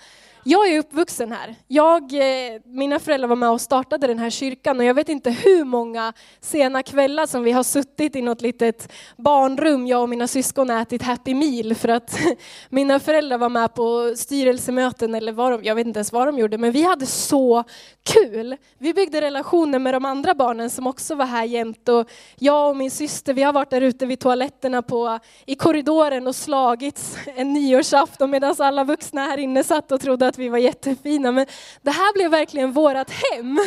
Jag 0.51 0.69
är 0.69 0.79
uppvuxen 0.79 1.33
här. 1.33 1.55
Jag, 1.67 2.03
eh, 2.13 2.61
mina 2.65 2.99
föräldrar 2.99 3.29
var 3.29 3.37
med 3.37 3.51
och 3.51 3.61
startade 3.61 4.07
den 4.07 4.19
här 4.19 4.31
kyrkan 4.31 4.79
och 4.79 4.85
jag 4.85 4.95
vet 4.95 5.09
inte 5.09 5.31
hur 5.31 5.65
många 5.65 6.13
sena 6.41 6.83
kvällar 6.83 7.27
som 7.27 7.43
vi 7.43 7.53
har 7.53 7.63
suttit 7.63 8.17
i 8.17 8.23
något 8.23 8.41
litet 8.41 8.93
barnrum, 9.17 9.87
jag 9.87 10.03
och 10.03 10.09
mina 10.09 10.27
syskon 10.27 10.71
ätit 10.71 11.03
Happy 11.03 11.35
Meal 11.35 11.75
för 11.75 11.89
att 11.89 12.19
mina 12.69 13.01
föräldrar 13.01 13.39
var 13.39 13.49
med 13.49 13.75
på 13.75 14.15
styrelsemöten 14.17 15.15
eller 15.15 15.33
vad 15.33 15.53
de, 15.53 15.65
jag 15.65 15.75
vet 15.75 15.87
inte 15.87 15.99
ens 15.99 16.13
vad 16.13 16.29
de 16.29 16.39
gjorde, 16.39 16.59
men 16.59 16.73
vi 16.73 16.83
hade 16.83 17.07
så 17.07 17.65
kul. 18.13 18.57
Vi 18.79 18.95
byggde 18.95 19.21
relationer 19.21 19.79
med 19.79 19.95
de 19.95 20.05
andra 20.05 20.35
barnen 20.35 20.71
som 20.71 20.87
också 20.87 21.15
var 21.15 21.27
här 21.27 21.45
jämt 21.45 21.89
och 21.89 22.11
jag 22.37 22.69
och 22.69 22.77
min 22.77 22.91
syster, 22.91 23.35
vi 23.35 23.43
har 23.43 23.53
varit 23.53 23.71
där 23.71 23.81
ute 23.81 24.07
vid 24.07 24.21
toaletterna 24.21 24.83
på, 24.83 25.19
i 25.47 25.55
korridoren 25.55 26.27
och 26.27 26.37
slagits 26.37 27.17
en 27.37 27.53
nyårsafton 27.53 28.31
medan 28.31 28.55
alla 28.59 28.85
vuxna 28.85 29.21
här 29.21 29.39
inne 29.39 29.65
satt 29.65 29.93
och 29.93 30.01
trodde 30.01 30.27
att 30.27 30.38
vi 30.39 30.49
var 30.49 30.59
jättefina. 30.59 31.33
Men 31.33 31.47
det 31.83 31.91
här 31.91 32.13
blev 32.13 32.31
verkligen 32.31 32.73
vårat 32.73 33.11
hem. 33.11 33.59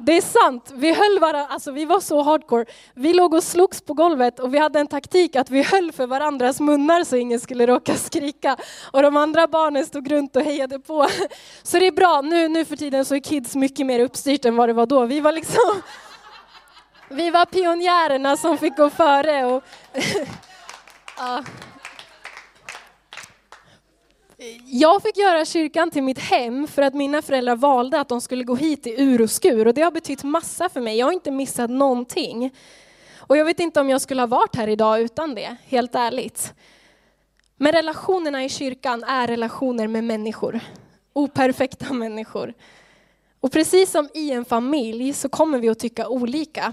Det 0.00 0.16
är 0.16 0.20
sant, 0.20 0.72
vi 0.74 0.92
höll 0.92 1.18
varandra, 1.20 1.46
alltså 1.46 1.70
vi 1.70 1.84
var 1.84 2.00
så 2.00 2.22
hardcore. 2.22 2.64
Vi 2.94 3.12
låg 3.12 3.34
och 3.34 3.44
slogs 3.44 3.80
på 3.80 3.94
golvet 3.94 4.38
och 4.38 4.54
vi 4.54 4.58
hade 4.58 4.80
en 4.80 4.86
taktik 4.86 5.36
att 5.36 5.50
vi 5.50 5.62
höll 5.62 5.92
för 5.92 6.06
varandras 6.06 6.60
munnar 6.60 7.04
så 7.04 7.16
ingen 7.16 7.40
skulle 7.40 7.66
råka 7.66 7.94
skrika. 7.94 8.56
Och 8.92 9.02
de 9.02 9.16
andra 9.16 9.46
barnen 9.46 9.86
stod 9.86 10.10
runt 10.10 10.36
och 10.36 10.42
hejade 10.42 10.78
på. 10.78 11.08
Så 11.62 11.78
det 11.78 11.86
är 11.86 11.92
bra, 11.92 12.20
nu, 12.20 12.48
nu 12.48 12.64
för 12.64 12.76
tiden 12.76 13.04
så 13.04 13.14
är 13.14 13.20
kids 13.20 13.54
mycket 13.54 13.86
mer 13.86 14.00
uppstyrt 14.00 14.44
än 14.44 14.56
vad 14.56 14.68
det 14.68 14.72
var 14.72 14.86
då. 14.86 15.04
Vi 15.04 15.20
var 15.20 15.32
liksom, 15.32 15.82
vi 17.08 17.30
var 17.30 17.44
pionjärerna 17.44 18.36
som 18.36 18.58
fick 18.58 18.76
gå 18.76 18.90
före. 18.90 19.44
Och 19.44 19.64
ja. 21.18 21.44
Jag 24.66 25.02
fick 25.02 25.16
göra 25.16 25.44
kyrkan 25.44 25.90
till 25.90 26.02
mitt 26.02 26.18
hem 26.18 26.66
för 26.66 26.82
att 26.82 26.94
mina 26.94 27.22
föräldrar 27.22 27.56
valde 27.56 28.00
att 28.00 28.08
de 28.08 28.20
skulle 28.20 28.44
gå 28.44 28.54
hit 28.54 28.86
i 28.86 28.94
ur 29.02 29.22
och 29.22 29.30
skur 29.30 29.66
och 29.66 29.74
det 29.74 29.82
har 29.82 29.90
betytt 29.90 30.24
massa 30.24 30.68
för 30.68 30.80
mig. 30.80 30.98
Jag 30.98 31.06
har 31.06 31.12
inte 31.12 31.30
missat 31.30 31.70
någonting. 31.70 32.54
Och 33.16 33.36
jag 33.36 33.44
vet 33.44 33.60
inte 33.60 33.80
om 33.80 33.90
jag 33.90 34.00
skulle 34.00 34.22
ha 34.22 34.26
varit 34.26 34.56
här 34.56 34.68
idag 34.68 35.00
utan 35.00 35.34
det, 35.34 35.56
helt 35.64 35.94
ärligt. 35.94 36.54
Men 37.56 37.72
relationerna 37.72 38.44
i 38.44 38.48
kyrkan 38.48 39.04
är 39.04 39.26
relationer 39.26 39.88
med 39.88 40.04
människor. 40.04 40.60
Operfekta 41.12 41.92
människor. 41.92 42.54
Och 43.40 43.52
precis 43.52 43.90
som 43.90 44.08
i 44.14 44.30
en 44.30 44.44
familj 44.44 45.12
så 45.12 45.28
kommer 45.28 45.58
vi 45.58 45.68
att 45.68 45.78
tycka 45.78 46.08
olika. 46.08 46.72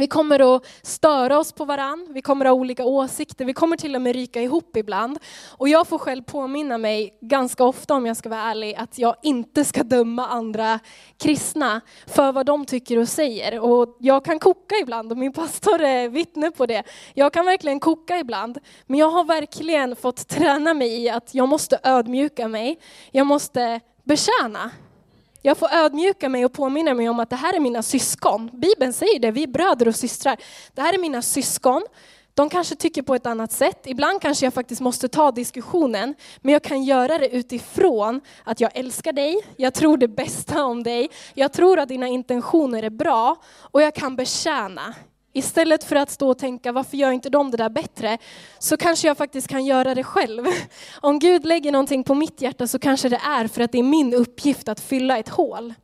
Vi 0.00 0.06
kommer 0.06 0.56
att 0.56 0.66
störa 0.82 1.38
oss 1.38 1.52
på 1.52 1.64
varann, 1.64 2.06
vi 2.10 2.22
kommer 2.22 2.44
att 2.44 2.50
ha 2.50 2.54
olika 2.54 2.84
åsikter, 2.84 3.44
vi 3.44 3.52
kommer 3.52 3.76
till 3.76 3.94
och 3.94 4.02
med 4.02 4.14
ryka 4.14 4.42
ihop 4.42 4.76
ibland. 4.76 5.18
Och 5.58 5.68
jag 5.68 5.88
får 5.88 5.98
själv 5.98 6.22
påminna 6.22 6.78
mig 6.78 7.18
ganska 7.20 7.64
ofta, 7.64 7.94
om 7.94 8.06
jag 8.06 8.16
ska 8.16 8.28
vara 8.28 8.40
ärlig, 8.40 8.74
att 8.74 8.98
jag 8.98 9.16
inte 9.22 9.64
ska 9.64 9.82
döma 9.82 10.26
andra 10.26 10.78
kristna 11.18 11.80
för 12.06 12.32
vad 12.32 12.46
de 12.46 12.64
tycker 12.64 12.98
och 12.98 13.08
säger. 13.08 13.60
Och 13.60 13.96
jag 13.98 14.24
kan 14.24 14.38
koka 14.38 14.74
ibland, 14.82 15.12
och 15.12 15.18
min 15.18 15.32
pastor 15.32 15.80
är 15.80 16.08
vittne 16.08 16.50
på 16.50 16.66
det. 16.66 16.82
Jag 17.14 17.32
kan 17.32 17.46
verkligen 17.46 17.80
koka 17.80 18.18
ibland, 18.18 18.58
men 18.86 18.98
jag 18.98 19.10
har 19.10 19.24
verkligen 19.24 19.96
fått 19.96 20.28
träna 20.28 20.74
mig 20.74 21.02
i 21.02 21.10
att 21.10 21.34
jag 21.34 21.48
måste 21.48 21.80
ödmjuka 21.82 22.48
mig, 22.48 22.78
jag 23.10 23.26
måste 23.26 23.80
betjäna. 24.04 24.70
Jag 25.42 25.58
får 25.58 25.68
ödmjuka 25.72 26.28
mig 26.28 26.44
och 26.44 26.52
påminna 26.52 26.94
mig 26.94 27.08
om 27.08 27.20
att 27.20 27.30
det 27.30 27.36
här 27.36 27.56
är 27.56 27.60
mina 27.60 27.82
syskon. 27.82 28.50
Bibeln 28.52 28.92
säger 28.92 29.18
det, 29.18 29.30
vi 29.30 29.42
är 29.42 29.46
bröder 29.46 29.88
och 29.88 29.96
systrar. 29.96 30.36
Det 30.74 30.82
här 30.82 30.94
är 30.94 30.98
mina 30.98 31.22
syskon. 31.22 31.82
De 32.34 32.48
kanske 32.48 32.76
tycker 32.76 33.02
på 33.02 33.14
ett 33.14 33.26
annat 33.26 33.52
sätt. 33.52 33.86
Ibland 33.86 34.22
kanske 34.22 34.46
jag 34.46 34.54
faktiskt 34.54 34.80
måste 34.80 35.08
ta 35.08 35.30
diskussionen, 35.30 36.14
men 36.40 36.52
jag 36.52 36.62
kan 36.62 36.84
göra 36.84 37.18
det 37.18 37.28
utifrån 37.28 38.20
att 38.44 38.60
jag 38.60 38.70
älskar 38.74 39.12
dig, 39.12 39.40
jag 39.56 39.74
tror 39.74 39.96
det 39.96 40.08
bästa 40.08 40.64
om 40.64 40.82
dig, 40.82 41.10
jag 41.34 41.52
tror 41.52 41.78
att 41.78 41.88
dina 41.88 42.08
intentioner 42.08 42.82
är 42.82 42.90
bra 42.90 43.36
och 43.60 43.82
jag 43.82 43.94
kan 43.94 44.16
betjäna. 44.16 44.94
Istället 45.32 45.84
för 45.84 45.96
att 45.96 46.10
stå 46.10 46.30
och 46.30 46.38
tänka, 46.38 46.72
varför 46.72 46.96
gör 46.96 47.10
inte 47.10 47.30
de 47.30 47.50
det 47.50 47.56
där 47.56 47.68
bättre? 47.68 48.18
Så 48.58 48.76
kanske 48.76 49.08
jag 49.08 49.16
faktiskt 49.16 49.48
kan 49.48 49.64
göra 49.64 49.94
det 49.94 50.04
själv. 50.04 50.46
Om 51.00 51.18
Gud 51.18 51.44
lägger 51.46 51.72
någonting 51.72 52.04
på 52.04 52.14
mitt 52.14 52.42
hjärta 52.42 52.66
så 52.66 52.78
kanske 52.78 53.08
det 53.08 53.20
är 53.26 53.46
för 53.46 53.62
att 53.62 53.72
det 53.72 53.78
är 53.78 53.82
min 53.82 54.14
uppgift 54.14 54.68
att 54.68 54.80
fylla 54.80 55.18
ett 55.18 55.28
hål. 55.28 55.74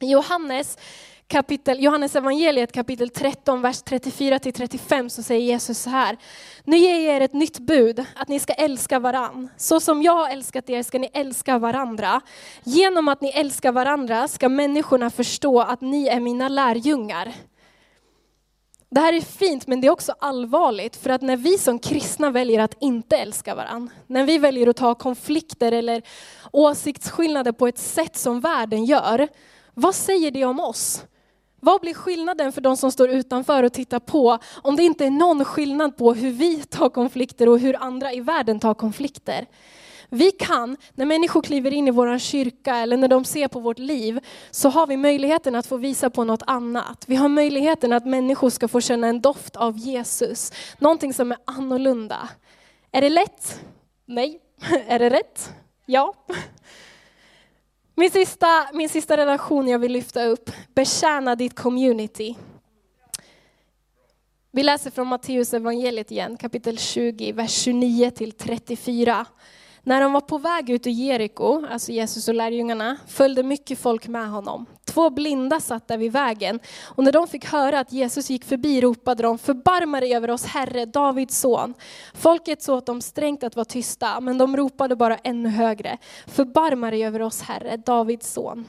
Johannes, 0.00 0.78
kapitel, 1.26 1.82
Johannes 1.82 2.16
evangeliet 2.16 2.72
kapitel 2.72 3.08
13, 3.08 3.62
vers 3.62 3.82
34-35 3.82 5.08
så 5.08 5.22
säger 5.22 5.46
Jesus 5.46 5.78
så 5.78 5.90
här. 5.90 6.16
Nu 6.64 6.76
ger 6.76 6.94
jag 6.94 7.16
er 7.16 7.20
ett 7.20 7.32
nytt 7.32 7.58
bud, 7.58 8.04
att 8.16 8.28
ni 8.28 8.40
ska 8.40 8.52
älska 8.52 8.98
varann. 8.98 9.48
Så 9.56 9.80
som 9.80 10.02
jag 10.02 10.16
har 10.16 10.30
älskat 10.30 10.70
er 10.70 10.82
ska 10.82 10.98
ni 10.98 11.10
älska 11.12 11.58
varandra. 11.58 12.20
Genom 12.64 13.08
att 13.08 13.20
ni 13.20 13.28
älskar 13.28 13.72
varandra 13.72 14.28
ska 14.28 14.48
människorna 14.48 15.10
förstå 15.10 15.60
att 15.60 15.80
ni 15.80 16.06
är 16.06 16.20
mina 16.20 16.48
lärjungar. 16.48 17.32
Det 18.94 19.00
här 19.00 19.12
är 19.12 19.20
fint 19.20 19.66
men 19.66 19.80
det 19.80 19.86
är 19.86 19.90
också 19.90 20.14
allvarligt 20.18 20.96
för 20.96 21.10
att 21.10 21.22
när 21.22 21.36
vi 21.36 21.58
som 21.58 21.78
kristna 21.78 22.30
väljer 22.30 22.60
att 22.60 22.76
inte 22.80 23.16
älska 23.16 23.54
varandra, 23.54 23.94
när 24.06 24.24
vi 24.24 24.38
väljer 24.38 24.66
att 24.66 24.76
ta 24.76 24.94
konflikter 24.94 25.72
eller 25.72 26.02
åsiktsskillnader 26.50 27.52
på 27.52 27.66
ett 27.66 27.78
sätt 27.78 28.16
som 28.16 28.40
världen 28.40 28.84
gör, 28.84 29.28
vad 29.74 29.94
säger 29.94 30.30
det 30.30 30.44
om 30.44 30.60
oss? 30.60 31.04
Vad 31.60 31.80
blir 31.80 31.94
skillnaden 31.94 32.52
för 32.52 32.60
de 32.60 32.76
som 32.76 32.92
står 32.92 33.08
utanför 33.10 33.62
och 33.62 33.72
tittar 33.72 34.00
på 34.00 34.38
om 34.62 34.76
det 34.76 34.82
inte 34.82 35.06
är 35.06 35.10
någon 35.10 35.44
skillnad 35.44 35.96
på 35.96 36.14
hur 36.14 36.30
vi 36.30 36.62
tar 36.62 36.88
konflikter 36.88 37.48
och 37.48 37.58
hur 37.58 37.82
andra 37.82 38.12
i 38.12 38.20
världen 38.20 38.60
tar 38.60 38.74
konflikter? 38.74 39.46
Vi 40.14 40.30
kan, 40.30 40.76
när 40.94 41.06
människor 41.06 41.42
kliver 41.42 41.72
in 41.72 41.88
i 41.88 41.90
vår 41.90 42.18
kyrka 42.18 42.76
eller 42.76 42.96
när 42.96 43.08
de 43.08 43.24
ser 43.24 43.48
på 43.48 43.60
vårt 43.60 43.78
liv, 43.78 44.20
så 44.50 44.68
har 44.68 44.86
vi 44.86 44.96
möjligheten 44.96 45.54
att 45.54 45.66
få 45.66 45.76
visa 45.76 46.10
på 46.10 46.24
något 46.24 46.42
annat. 46.46 47.04
Vi 47.08 47.16
har 47.16 47.28
möjligheten 47.28 47.92
att 47.92 48.06
människor 48.06 48.50
ska 48.50 48.68
få 48.68 48.80
känna 48.80 49.06
en 49.06 49.20
doft 49.20 49.56
av 49.56 49.78
Jesus, 49.78 50.52
någonting 50.78 51.14
som 51.14 51.32
är 51.32 51.38
annorlunda. 51.44 52.28
Är 52.90 53.00
det 53.00 53.08
lätt? 53.08 53.60
Nej. 54.06 54.40
Är 54.86 54.98
det 54.98 55.10
rätt? 55.10 55.52
Ja. 55.86 56.14
Min 57.94 58.10
sista, 58.10 58.68
min 58.72 58.88
sista 58.88 59.16
relation 59.16 59.68
jag 59.68 59.78
vill 59.78 59.92
lyfta 59.92 60.24
upp, 60.24 60.50
betjäna 60.74 61.34
ditt 61.34 61.56
community. 61.56 62.34
Vi 64.50 64.62
läser 64.62 64.90
från 64.90 65.06
Matteus 65.06 65.54
evangeliet 65.54 66.10
igen, 66.10 66.36
kapitel 66.36 66.78
20, 66.78 67.32
vers 67.32 67.52
29 67.52 68.10
till 68.10 68.32
34. 68.32 69.26
När 69.84 70.00
de 70.00 70.12
var 70.12 70.20
på 70.20 70.38
väg 70.38 70.70
ut 70.70 70.86
ur 70.86 70.90
Jeriko, 70.90 71.66
alltså 71.66 71.92
Jesus 71.92 72.28
och 72.28 72.34
lärjungarna, 72.34 72.96
följde 73.06 73.42
mycket 73.42 73.78
folk 73.78 74.08
med 74.08 74.30
honom. 74.30 74.66
Två 74.84 75.10
blinda 75.10 75.60
satt 75.60 75.88
där 75.88 75.98
vid 75.98 76.12
vägen 76.12 76.60
och 76.82 77.04
när 77.04 77.12
de 77.12 77.28
fick 77.28 77.44
höra 77.44 77.80
att 77.80 77.92
Jesus 77.92 78.30
gick 78.30 78.44
förbi 78.44 78.80
ropade 78.80 79.22
de 79.22 79.38
förbarma 79.38 80.00
dig 80.00 80.14
över 80.14 80.30
oss 80.30 80.44
Herre, 80.44 80.86
Davids 80.86 81.40
son. 81.40 81.74
Folket 82.14 82.62
såg 82.62 82.78
åt 82.78 82.86
dem 82.86 83.00
strängt 83.00 83.44
att 83.44 83.56
vara 83.56 83.64
tysta, 83.64 84.20
men 84.20 84.38
de 84.38 84.56
ropade 84.56 84.96
bara 84.96 85.16
ännu 85.16 85.48
högre. 85.48 85.98
Förbarma 86.26 86.90
dig 86.90 87.04
över 87.04 87.22
oss 87.22 87.42
Herre, 87.42 87.76
Davids 87.76 88.32
son. 88.32 88.66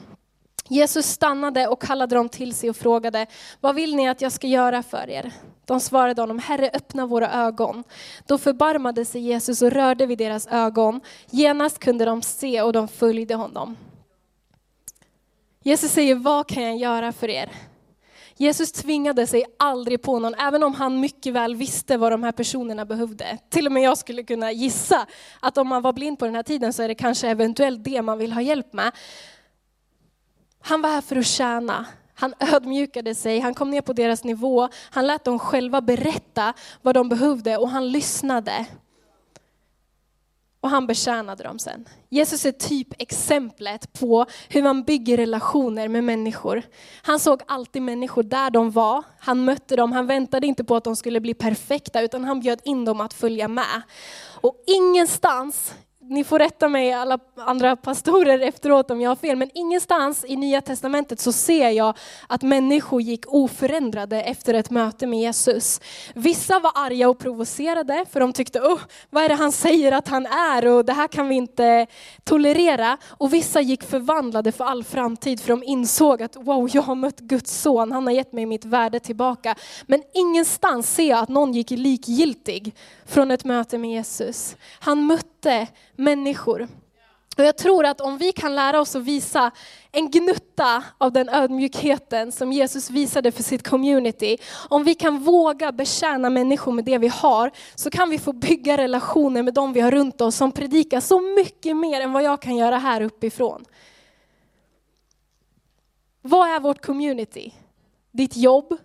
Jesus 0.68 1.06
stannade 1.06 1.66
och 1.68 1.82
kallade 1.82 2.16
dem 2.16 2.28
till 2.28 2.54
sig 2.54 2.70
och 2.70 2.76
frågade, 2.76 3.26
vad 3.60 3.74
vill 3.74 3.96
ni 3.96 4.08
att 4.08 4.20
jag 4.20 4.32
ska 4.32 4.46
göra 4.46 4.82
för 4.82 5.10
er? 5.10 5.32
De 5.64 5.80
svarade 5.80 6.22
honom, 6.22 6.38
Herre 6.38 6.70
öppna 6.74 7.06
våra 7.06 7.32
ögon. 7.32 7.84
Då 8.26 8.38
förbarmade 8.38 9.04
sig 9.04 9.20
Jesus 9.20 9.62
och 9.62 9.70
rörde 9.70 10.06
vid 10.06 10.18
deras 10.18 10.46
ögon. 10.46 11.00
Genast 11.30 11.78
kunde 11.78 12.04
de 12.04 12.22
se 12.22 12.62
och 12.62 12.72
de 12.72 12.88
följde 12.88 13.34
honom. 13.34 13.76
Jesus 15.62 15.92
säger, 15.92 16.14
vad 16.14 16.48
kan 16.48 16.62
jag 16.62 16.76
göra 16.76 17.12
för 17.12 17.30
er? 17.30 17.52
Jesus 18.36 18.72
tvingade 18.72 19.26
sig 19.26 19.44
aldrig 19.58 20.02
på 20.02 20.18
någon, 20.18 20.34
även 20.34 20.62
om 20.62 20.74
han 20.74 21.00
mycket 21.00 21.32
väl 21.32 21.56
visste 21.56 21.96
vad 21.96 22.12
de 22.12 22.22
här 22.22 22.32
personerna 22.32 22.84
behövde. 22.84 23.38
Till 23.48 23.66
och 23.66 23.72
med 23.72 23.82
jag 23.82 23.98
skulle 23.98 24.22
kunna 24.22 24.52
gissa 24.52 25.06
att 25.40 25.58
om 25.58 25.68
man 25.68 25.82
var 25.82 25.92
blind 25.92 26.18
på 26.18 26.24
den 26.24 26.34
här 26.34 26.42
tiden 26.42 26.72
så 26.72 26.82
är 26.82 26.88
det 26.88 26.94
kanske 26.94 27.28
eventuellt 27.28 27.84
det 27.84 28.02
man 28.02 28.18
vill 28.18 28.32
ha 28.32 28.40
hjälp 28.40 28.72
med. 28.72 28.92
Han 30.66 30.82
var 30.82 30.90
här 30.90 31.00
för 31.00 31.16
att 31.16 31.26
tjäna. 31.26 31.86
Han 32.14 32.34
ödmjukade 32.40 33.14
sig, 33.14 33.40
han 33.40 33.54
kom 33.54 33.70
ner 33.70 33.80
på 33.80 33.92
deras 33.92 34.24
nivå, 34.24 34.68
han 34.90 35.06
lät 35.06 35.24
dem 35.24 35.38
själva 35.38 35.80
berätta 35.80 36.52
vad 36.82 36.94
de 36.94 37.08
behövde 37.08 37.56
och 37.56 37.68
han 37.68 37.88
lyssnade. 37.88 38.66
Och 40.60 40.70
han 40.70 40.86
betjänade 40.86 41.42
dem 41.42 41.58
sen. 41.58 41.88
Jesus 42.08 42.46
är 42.46 42.52
typ 42.52 42.88
exemplet 43.02 43.92
på 43.92 44.26
hur 44.48 44.62
man 44.62 44.82
bygger 44.82 45.16
relationer 45.16 45.88
med 45.88 46.04
människor. 46.04 46.62
Han 47.02 47.20
såg 47.20 47.42
alltid 47.46 47.82
människor 47.82 48.22
där 48.22 48.50
de 48.50 48.70
var, 48.70 49.02
han 49.18 49.44
mötte 49.44 49.76
dem, 49.76 49.92
han 49.92 50.06
väntade 50.06 50.46
inte 50.46 50.64
på 50.64 50.76
att 50.76 50.84
de 50.84 50.96
skulle 50.96 51.20
bli 51.20 51.34
perfekta 51.34 52.00
utan 52.00 52.24
han 52.24 52.40
bjöd 52.40 52.60
in 52.64 52.84
dem 52.84 53.00
att 53.00 53.14
följa 53.14 53.48
med. 53.48 53.82
Och 54.40 54.64
ingenstans 54.66 55.74
ni 56.08 56.24
får 56.24 56.38
rätta 56.38 56.68
mig 56.68 56.92
alla 56.92 57.18
andra 57.36 57.76
pastorer 57.76 58.38
efteråt 58.38 58.90
om 58.90 59.00
jag 59.00 59.10
har 59.10 59.16
fel, 59.16 59.36
men 59.36 59.50
ingenstans 59.54 60.24
i 60.28 60.36
Nya 60.36 60.60
Testamentet 60.60 61.20
så 61.20 61.32
ser 61.32 61.70
jag 61.70 61.96
att 62.28 62.42
människor 62.42 63.02
gick 63.02 63.24
oförändrade 63.26 64.22
efter 64.22 64.54
ett 64.54 64.70
möte 64.70 65.06
med 65.06 65.20
Jesus. 65.20 65.80
Vissa 66.14 66.58
var 66.58 66.72
arga 66.74 67.08
och 67.08 67.18
provocerade 67.18 68.04
för 68.10 68.20
de 68.20 68.32
tyckte, 68.32 68.60
oh, 68.60 68.80
vad 69.10 69.24
är 69.24 69.28
det 69.28 69.34
han 69.34 69.52
säger 69.52 69.92
att 69.92 70.08
han 70.08 70.26
är 70.26 70.66
och 70.66 70.84
det 70.84 70.92
här 70.92 71.08
kan 71.08 71.28
vi 71.28 71.34
inte 71.34 71.86
tolerera. 72.24 72.96
Och 73.10 73.34
vissa 73.34 73.60
gick 73.60 73.82
förvandlade 73.82 74.52
för 74.52 74.64
all 74.64 74.84
framtid 74.84 75.40
för 75.40 75.48
de 75.48 75.62
insåg 75.62 76.22
att 76.22 76.36
wow, 76.36 76.68
jag 76.72 76.82
har 76.82 76.94
mött 76.94 77.20
Guds 77.20 77.60
son, 77.60 77.92
han 77.92 78.06
har 78.06 78.14
gett 78.14 78.32
mig 78.32 78.46
mitt 78.46 78.64
värde 78.64 79.00
tillbaka. 79.00 79.54
Men 79.86 80.02
ingenstans 80.14 80.94
ser 80.94 81.08
jag 81.08 81.18
att 81.18 81.28
någon 81.28 81.52
gick 81.52 81.70
likgiltig 81.70 82.74
från 83.06 83.30
ett 83.30 83.44
möte 83.44 83.78
med 83.78 83.90
Jesus. 83.90 84.56
Han 84.80 85.06
mötte 85.06 85.33
människor. 85.96 86.68
Och 87.36 87.44
jag 87.44 87.58
tror 87.58 87.84
att 87.84 88.00
om 88.00 88.18
vi 88.18 88.32
kan 88.32 88.54
lära 88.54 88.80
oss 88.80 88.96
att 88.96 89.02
visa 89.02 89.50
en 89.92 90.10
gnutta 90.10 90.84
av 90.98 91.12
den 91.12 91.28
ödmjukheten 91.28 92.32
som 92.32 92.52
Jesus 92.52 92.90
visade 92.90 93.32
för 93.32 93.42
sitt 93.42 93.68
community, 93.68 94.36
om 94.68 94.84
vi 94.84 94.94
kan 94.94 95.18
våga 95.18 95.72
betjäna 95.72 96.30
människor 96.30 96.72
med 96.72 96.84
det 96.84 96.98
vi 96.98 97.08
har, 97.08 97.50
så 97.74 97.90
kan 97.90 98.10
vi 98.10 98.18
få 98.18 98.32
bygga 98.32 98.76
relationer 98.76 99.42
med 99.42 99.54
dem 99.54 99.72
vi 99.72 99.80
har 99.80 99.90
runt 99.90 100.20
oss 100.20 100.36
som 100.36 100.52
predikar 100.52 101.00
så 101.00 101.20
mycket 101.20 101.76
mer 101.76 102.00
än 102.00 102.12
vad 102.12 102.22
jag 102.22 102.42
kan 102.42 102.56
göra 102.56 102.78
här 102.78 103.00
uppifrån. 103.00 103.64
Vad 106.22 106.48
är 106.48 106.60
vårt 106.60 106.86
community? 106.86 107.52
Ditt 108.12 108.36
jobb, 108.36 108.76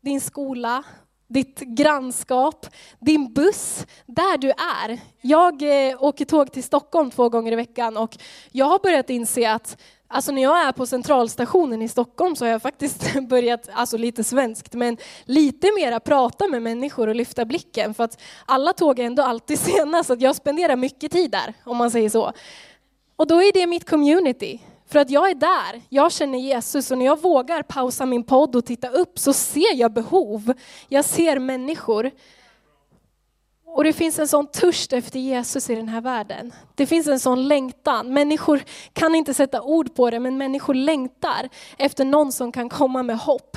din 0.00 0.20
skola, 0.20 0.82
ditt 1.30 1.60
grannskap, 1.60 2.66
din 3.00 3.32
buss, 3.32 3.86
där 4.06 4.38
du 4.38 4.50
är. 4.50 5.00
Jag 5.20 5.62
eh, 5.62 6.02
åker 6.02 6.24
tåg 6.24 6.52
till 6.52 6.62
Stockholm 6.62 7.10
två 7.10 7.28
gånger 7.28 7.52
i 7.52 7.56
veckan 7.56 7.96
och 7.96 8.16
jag 8.50 8.66
har 8.66 8.78
börjat 8.78 9.10
inse 9.10 9.52
att 9.52 9.76
Alltså 10.12 10.32
när 10.32 10.42
jag 10.42 10.66
är 10.66 10.72
på 10.72 10.86
centralstationen 10.86 11.82
i 11.82 11.88
Stockholm 11.88 12.36
så 12.36 12.44
har 12.44 12.52
jag 12.52 12.62
faktiskt 12.62 13.20
börjat, 13.28 13.68
alltså 13.72 13.96
lite 13.96 14.24
svenskt, 14.24 14.74
men 14.74 14.96
lite 15.24 15.72
mera 15.76 16.00
prata 16.00 16.48
med 16.48 16.62
människor 16.62 17.08
och 17.08 17.14
lyfta 17.14 17.44
blicken 17.44 17.94
för 17.94 18.04
att 18.04 18.20
alla 18.46 18.72
tåg 18.72 18.98
är 18.98 19.04
ändå 19.04 19.22
alltid 19.22 19.58
sena 19.60 20.04
så 20.04 20.12
att 20.12 20.20
jag 20.20 20.36
spenderar 20.36 20.76
mycket 20.76 21.12
tid 21.12 21.30
där, 21.30 21.54
om 21.64 21.76
man 21.76 21.90
säger 21.90 22.10
så. 22.10 22.32
Och 23.16 23.26
då 23.26 23.42
är 23.42 23.52
det 23.52 23.66
mitt 23.66 23.90
community. 23.90 24.60
För 24.90 24.98
att 24.98 25.10
jag 25.10 25.30
är 25.30 25.34
där, 25.34 25.82
jag 25.88 26.12
känner 26.12 26.38
Jesus 26.38 26.90
och 26.90 26.98
när 26.98 27.06
jag 27.06 27.22
vågar 27.22 27.62
pausa 27.62 28.06
min 28.06 28.24
podd 28.24 28.56
och 28.56 28.64
titta 28.64 28.88
upp 28.88 29.18
så 29.18 29.32
ser 29.32 29.74
jag 29.74 29.92
behov. 29.92 30.52
Jag 30.88 31.04
ser 31.04 31.38
människor. 31.38 32.10
Och 33.66 33.84
det 33.84 33.92
finns 33.92 34.18
en 34.18 34.28
sån 34.28 34.46
törst 34.46 34.92
efter 34.92 35.20
Jesus 35.20 35.70
i 35.70 35.74
den 35.74 35.88
här 35.88 36.00
världen. 36.00 36.52
Det 36.74 36.86
finns 36.86 37.06
en 37.06 37.20
sån 37.20 37.48
längtan. 37.48 38.12
Människor 38.12 38.62
kan 38.92 39.14
inte 39.14 39.34
sätta 39.34 39.62
ord 39.62 39.94
på 39.94 40.10
det, 40.10 40.20
men 40.20 40.38
människor 40.38 40.74
längtar 40.74 41.48
efter 41.78 42.04
någon 42.04 42.32
som 42.32 42.52
kan 42.52 42.68
komma 42.68 43.02
med 43.02 43.18
hopp. 43.18 43.56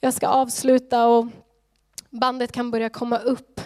Jag 0.00 0.14
ska 0.14 0.28
avsluta 0.28 1.06
och 1.06 1.26
bandet 2.10 2.52
kan 2.52 2.70
börja 2.70 2.88
komma 2.88 3.18
upp. 3.18 3.60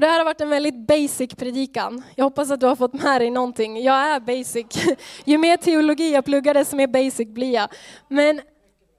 Och 0.00 0.02
det 0.02 0.10
här 0.10 0.18
har 0.18 0.24
varit 0.24 0.40
en 0.40 0.48
väldigt 0.48 0.86
basic 0.86 1.34
predikan. 1.34 2.02
Jag 2.14 2.24
hoppas 2.24 2.50
att 2.50 2.60
du 2.60 2.66
har 2.66 2.76
fått 2.76 2.92
med 2.92 3.20
dig 3.20 3.30
någonting. 3.30 3.82
Jag 3.82 3.96
är 3.96 4.20
basic. 4.20 4.66
Ju 5.24 5.38
mer 5.38 5.56
teologi 5.56 6.12
jag 6.12 6.24
pluggar, 6.24 6.54
desto 6.54 6.76
mer 6.76 6.86
basic 6.86 7.28
blir 7.28 7.54
jag. 7.54 7.68
Men 8.08 8.40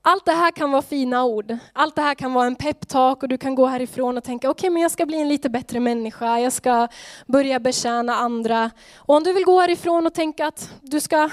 allt 0.02 0.26
det 0.26 0.32
här 0.32 0.52
kan 0.52 0.72
vara 0.72 0.82
fina 0.82 1.24
ord. 1.26 1.58
Allt 1.74 1.96
det 1.96 2.02
här 2.02 2.16
kan 2.16 2.34
vara 2.34 2.48
en 2.48 2.56
peptalk 2.56 3.24
och 3.24 3.30
du 3.30 3.38
kan 3.38 3.56
gå 3.56 3.66
härifrån 3.66 4.18
och 4.18 4.24
tänka, 4.24 4.50
okej, 4.50 4.60
okay, 4.60 4.70
men 4.70 4.82
jag 4.82 4.92
ska 4.92 5.06
bli 5.06 5.22
en 5.22 5.30
lite 5.30 5.50
bättre 5.50 5.80
människa. 5.80 6.40
Jag 6.40 6.54
ska 6.54 6.88
börja 7.28 7.60
betjäna 7.60 8.16
andra. 8.16 8.72
Och 8.96 9.16
om 9.16 9.24
du 9.24 9.34
vill 9.34 9.46
gå 9.46 9.60
härifrån 9.60 10.06
och 10.06 10.14
tänka 10.14 10.48
att 10.48 10.74
du 10.82 11.00
ska 11.00 11.30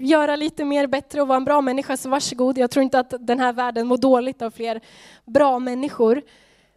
göra 0.00 0.36
lite 0.36 0.64
mer 0.64 0.86
bättre 0.86 1.22
och 1.22 1.28
vara 1.28 1.36
en 1.36 1.44
bra 1.44 1.60
människa, 1.60 1.96
så 1.96 2.08
varsågod. 2.08 2.58
Jag 2.58 2.70
tror 2.70 2.82
inte 2.82 2.98
att 2.98 3.14
den 3.20 3.40
här 3.40 3.52
världen 3.52 3.86
mår 3.86 3.96
dåligt 3.96 4.42
av 4.42 4.50
fler 4.50 4.80
bra 5.24 5.58
människor. 5.58 6.22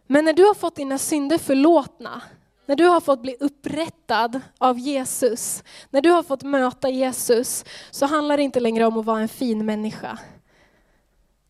Men 0.06 0.24
när 0.24 0.32
du 0.32 0.44
har 0.44 0.54
fått 0.54 0.76
dina 0.76 0.98
synder 0.98 1.38
förlåtna, 1.38 2.22
när 2.66 2.76
du 2.76 2.84
har 2.84 3.00
fått 3.00 3.22
bli 3.22 3.36
upprättad 3.40 4.40
av 4.58 4.78
Jesus, 4.78 5.64
när 5.90 6.00
du 6.00 6.10
har 6.10 6.22
fått 6.22 6.42
möta 6.42 6.88
Jesus, 6.88 7.64
så 7.90 8.06
handlar 8.06 8.36
det 8.36 8.42
inte 8.42 8.60
längre 8.60 8.86
om 8.86 8.98
att 8.98 9.04
vara 9.04 9.20
en 9.20 9.28
fin 9.28 9.66
människa. 9.66 10.18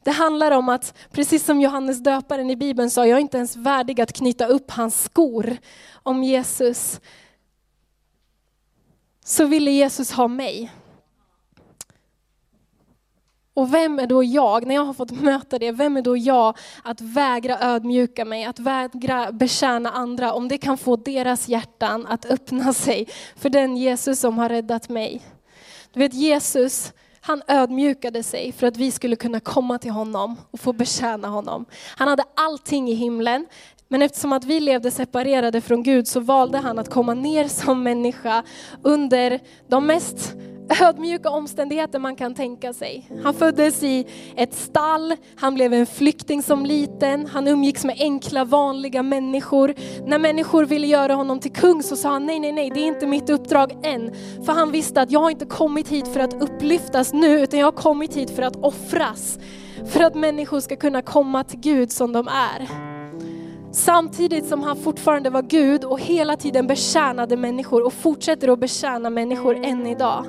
Det 0.05 0.11
handlar 0.11 0.51
om 0.51 0.69
att, 0.69 0.95
precis 1.11 1.45
som 1.45 1.61
Johannes 1.61 1.99
döparen 1.99 2.51
i 2.51 2.57
Bibeln 2.57 2.91
sa, 2.91 3.07
jag 3.07 3.17
är 3.17 3.21
inte 3.21 3.37
ens 3.37 3.57
värdig 3.57 4.01
att 4.01 4.13
knyta 4.13 4.47
upp 4.47 4.71
hans 4.71 5.03
skor. 5.03 5.57
Om 6.03 6.25
Jesus 6.25 7.01
så 9.25 9.47
ville 9.47 9.71
Jesus 9.71 10.13
ha 10.13 10.29
mig. 10.29 10.73
Och 13.55 13.75
vem 13.75 13.99
är 13.99 14.07
då 14.07 14.25
jag, 14.25 14.67
när 14.67 14.75
jag 14.75 14.85
har 14.85 14.93
fått 14.93 15.11
möta 15.11 15.59
det, 15.59 15.73
vem 15.73 15.97
är 15.97 16.03
då 16.03 16.17
jag 16.17 16.57
att 16.85 17.01
vägra 17.01 17.59
ödmjuka 17.61 18.25
mig, 18.25 18.45
att 18.45 18.59
vägra 18.59 19.33
betjäna 19.33 19.91
andra, 19.91 20.33
om 20.33 20.49
det 20.49 20.59
kan 20.59 20.79
få 20.79 20.97
deras 20.97 21.49
hjärtan 21.49 22.07
att 22.07 22.25
öppna 22.25 22.73
sig 22.73 23.09
för 23.37 23.49
den 23.51 23.77
Jesus 23.77 24.21
som 24.21 24.39
har 24.39 24.49
räddat 24.49 24.89
mig. 24.89 25.23
Du 25.93 26.01
vet 26.01 26.15
Jesus, 26.15 26.93
han 27.21 27.43
ödmjukade 27.49 28.23
sig 28.23 28.53
för 28.53 28.67
att 28.67 28.77
vi 28.77 28.91
skulle 28.91 29.17
kunna 29.17 29.41
komma 29.41 29.79
till 29.79 29.91
honom 29.91 30.37
och 30.51 30.61
få 30.61 30.73
betjäna 30.73 31.29
honom. 31.29 31.65
Han 31.97 32.09
hade 32.09 32.25
allting 32.35 32.89
i 32.89 32.95
himlen, 32.95 33.47
men 33.89 34.03
eftersom 34.03 34.33
att 34.33 34.45
vi 34.45 34.61
levde 34.61 34.91
separerade 34.91 35.61
från 35.61 35.83
Gud 35.83 36.09
så 36.09 36.21
valde 36.21 36.59
han 36.59 36.79
att 36.79 36.91
komma 36.91 37.15
ner 37.15 37.49
som 37.49 37.83
människa 37.83 38.43
under 38.83 39.41
de 39.69 39.87
mest 39.87 40.35
ödmjuka 40.83 41.31
omständigheter 41.31 41.99
man 41.99 42.17
kan 42.17 42.35
tänka 42.35 42.73
sig. 42.73 43.11
Han 43.25 43.35
föddes 43.35 43.83
i 43.83 44.07
ett 44.37 44.55
stall, 44.55 45.17
han 45.37 45.55
blev 45.55 45.73
en 45.73 45.87
flykting 45.87 46.43
som 46.43 46.67
liten, 46.67 47.27
han 47.27 47.49
umgicks 47.49 47.85
med 47.85 47.97
enkla 47.99 48.45
vanliga 48.45 49.03
människor. 49.03 49.75
När 50.07 50.19
människor 50.19 50.65
ville 50.65 50.87
göra 50.87 51.15
honom 51.15 51.41
till 51.41 51.53
kung 51.53 51.83
så 51.83 51.97
sa 51.97 52.09
han 52.09 52.27
nej, 52.27 52.41
nej, 52.41 52.53
nej, 52.53 52.71
det 52.75 52.81
är 52.81 52.87
inte 52.87 53.07
mitt 53.07 53.31
uppdrag 53.31 53.73
än. 53.83 54.15
För 54.47 54.53
han 54.53 54.73
visste 54.73 55.03
att 55.03 55.11
jag 55.11 55.21
har 55.21 55.31
inte 55.31 55.47
kommit 55.47 55.89
hit 55.89 56.09
för 56.09 56.21
att 56.21 56.43
upplyftas 56.43 57.13
nu, 57.13 57.41
utan 57.41 57.61
jag 57.61 57.67
har 57.67 57.73
kommit 57.73 58.17
hit 58.17 58.31
för 58.31 58.43
att 58.43 58.57
offras. 58.57 59.39
För 59.87 60.01
att 60.01 60.15
människor 60.15 60.61
ska 60.61 60.77
kunna 60.77 61.03
komma 61.03 61.45
till 61.45 61.61
Gud 61.61 61.93
som 61.93 62.13
de 62.13 62.29
är. 62.29 62.92
Samtidigt 63.73 64.49
som 64.49 64.63
han 64.63 64.77
fortfarande 64.77 65.31
var 65.31 65.43
Gud 65.43 65.85
och 65.85 66.01
hela 66.01 66.37
tiden 66.37 66.67
betjänade 66.67 67.37
människor 67.37 67.87
och 67.87 67.93
fortsätter 67.93 68.49
att 68.49 68.59
betjäna 68.59 69.11
människor 69.11 69.65
än 69.65 69.87
idag. 69.87 70.25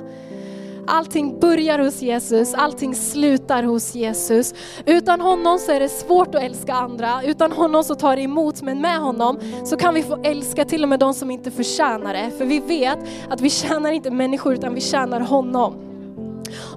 Allting 0.86 1.40
börjar 1.40 1.78
hos 1.78 2.02
Jesus, 2.02 2.54
allting 2.54 2.94
slutar 2.94 3.62
hos 3.62 3.94
Jesus. 3.94 4.54
Utan 4.86 5.20
honom 5.20 5.58
så 5.58 5.72
är 5.72 5.80
det 5.80 5.88
svårt 5.88 6.34
att 6.34 6.42
älska 6.42 6.74
andra, 6.74 7.22
utan 7.24 7.52
honom 7.52 7.84
så 7.84 7.94
tar 7.94 8.16
det 8.16 8.22
emot, 8.22 8.62
men 8.62 8.80
med 8.80 8.98
honom 8.98 9.38
så 9.64 9.76
kan 9.76 9.94
vi 9.94 10.02
få 10.02 10.22
älska 10.22 10.64
till 10.64 10.82
och 10.82 10.88
med 10.88 11.00
de 11.00 11.14
som 11.14 11.30
inte 11.30 11.50
förtjänar 11.50 12.14
det. 12.14 12.30
För 12.38 12.44
vi 12.44 12.60
vet 12.60 12.98
att 13.28 13.40
vi 13.40 13.50
tjänar 13.50 13.92
inte 13.92 14.10
människor 14.10 14.54
utan 14.54 14.74
vi 14.74 14.80
tjänar 14.80 15.20
honom. 15.20 15.93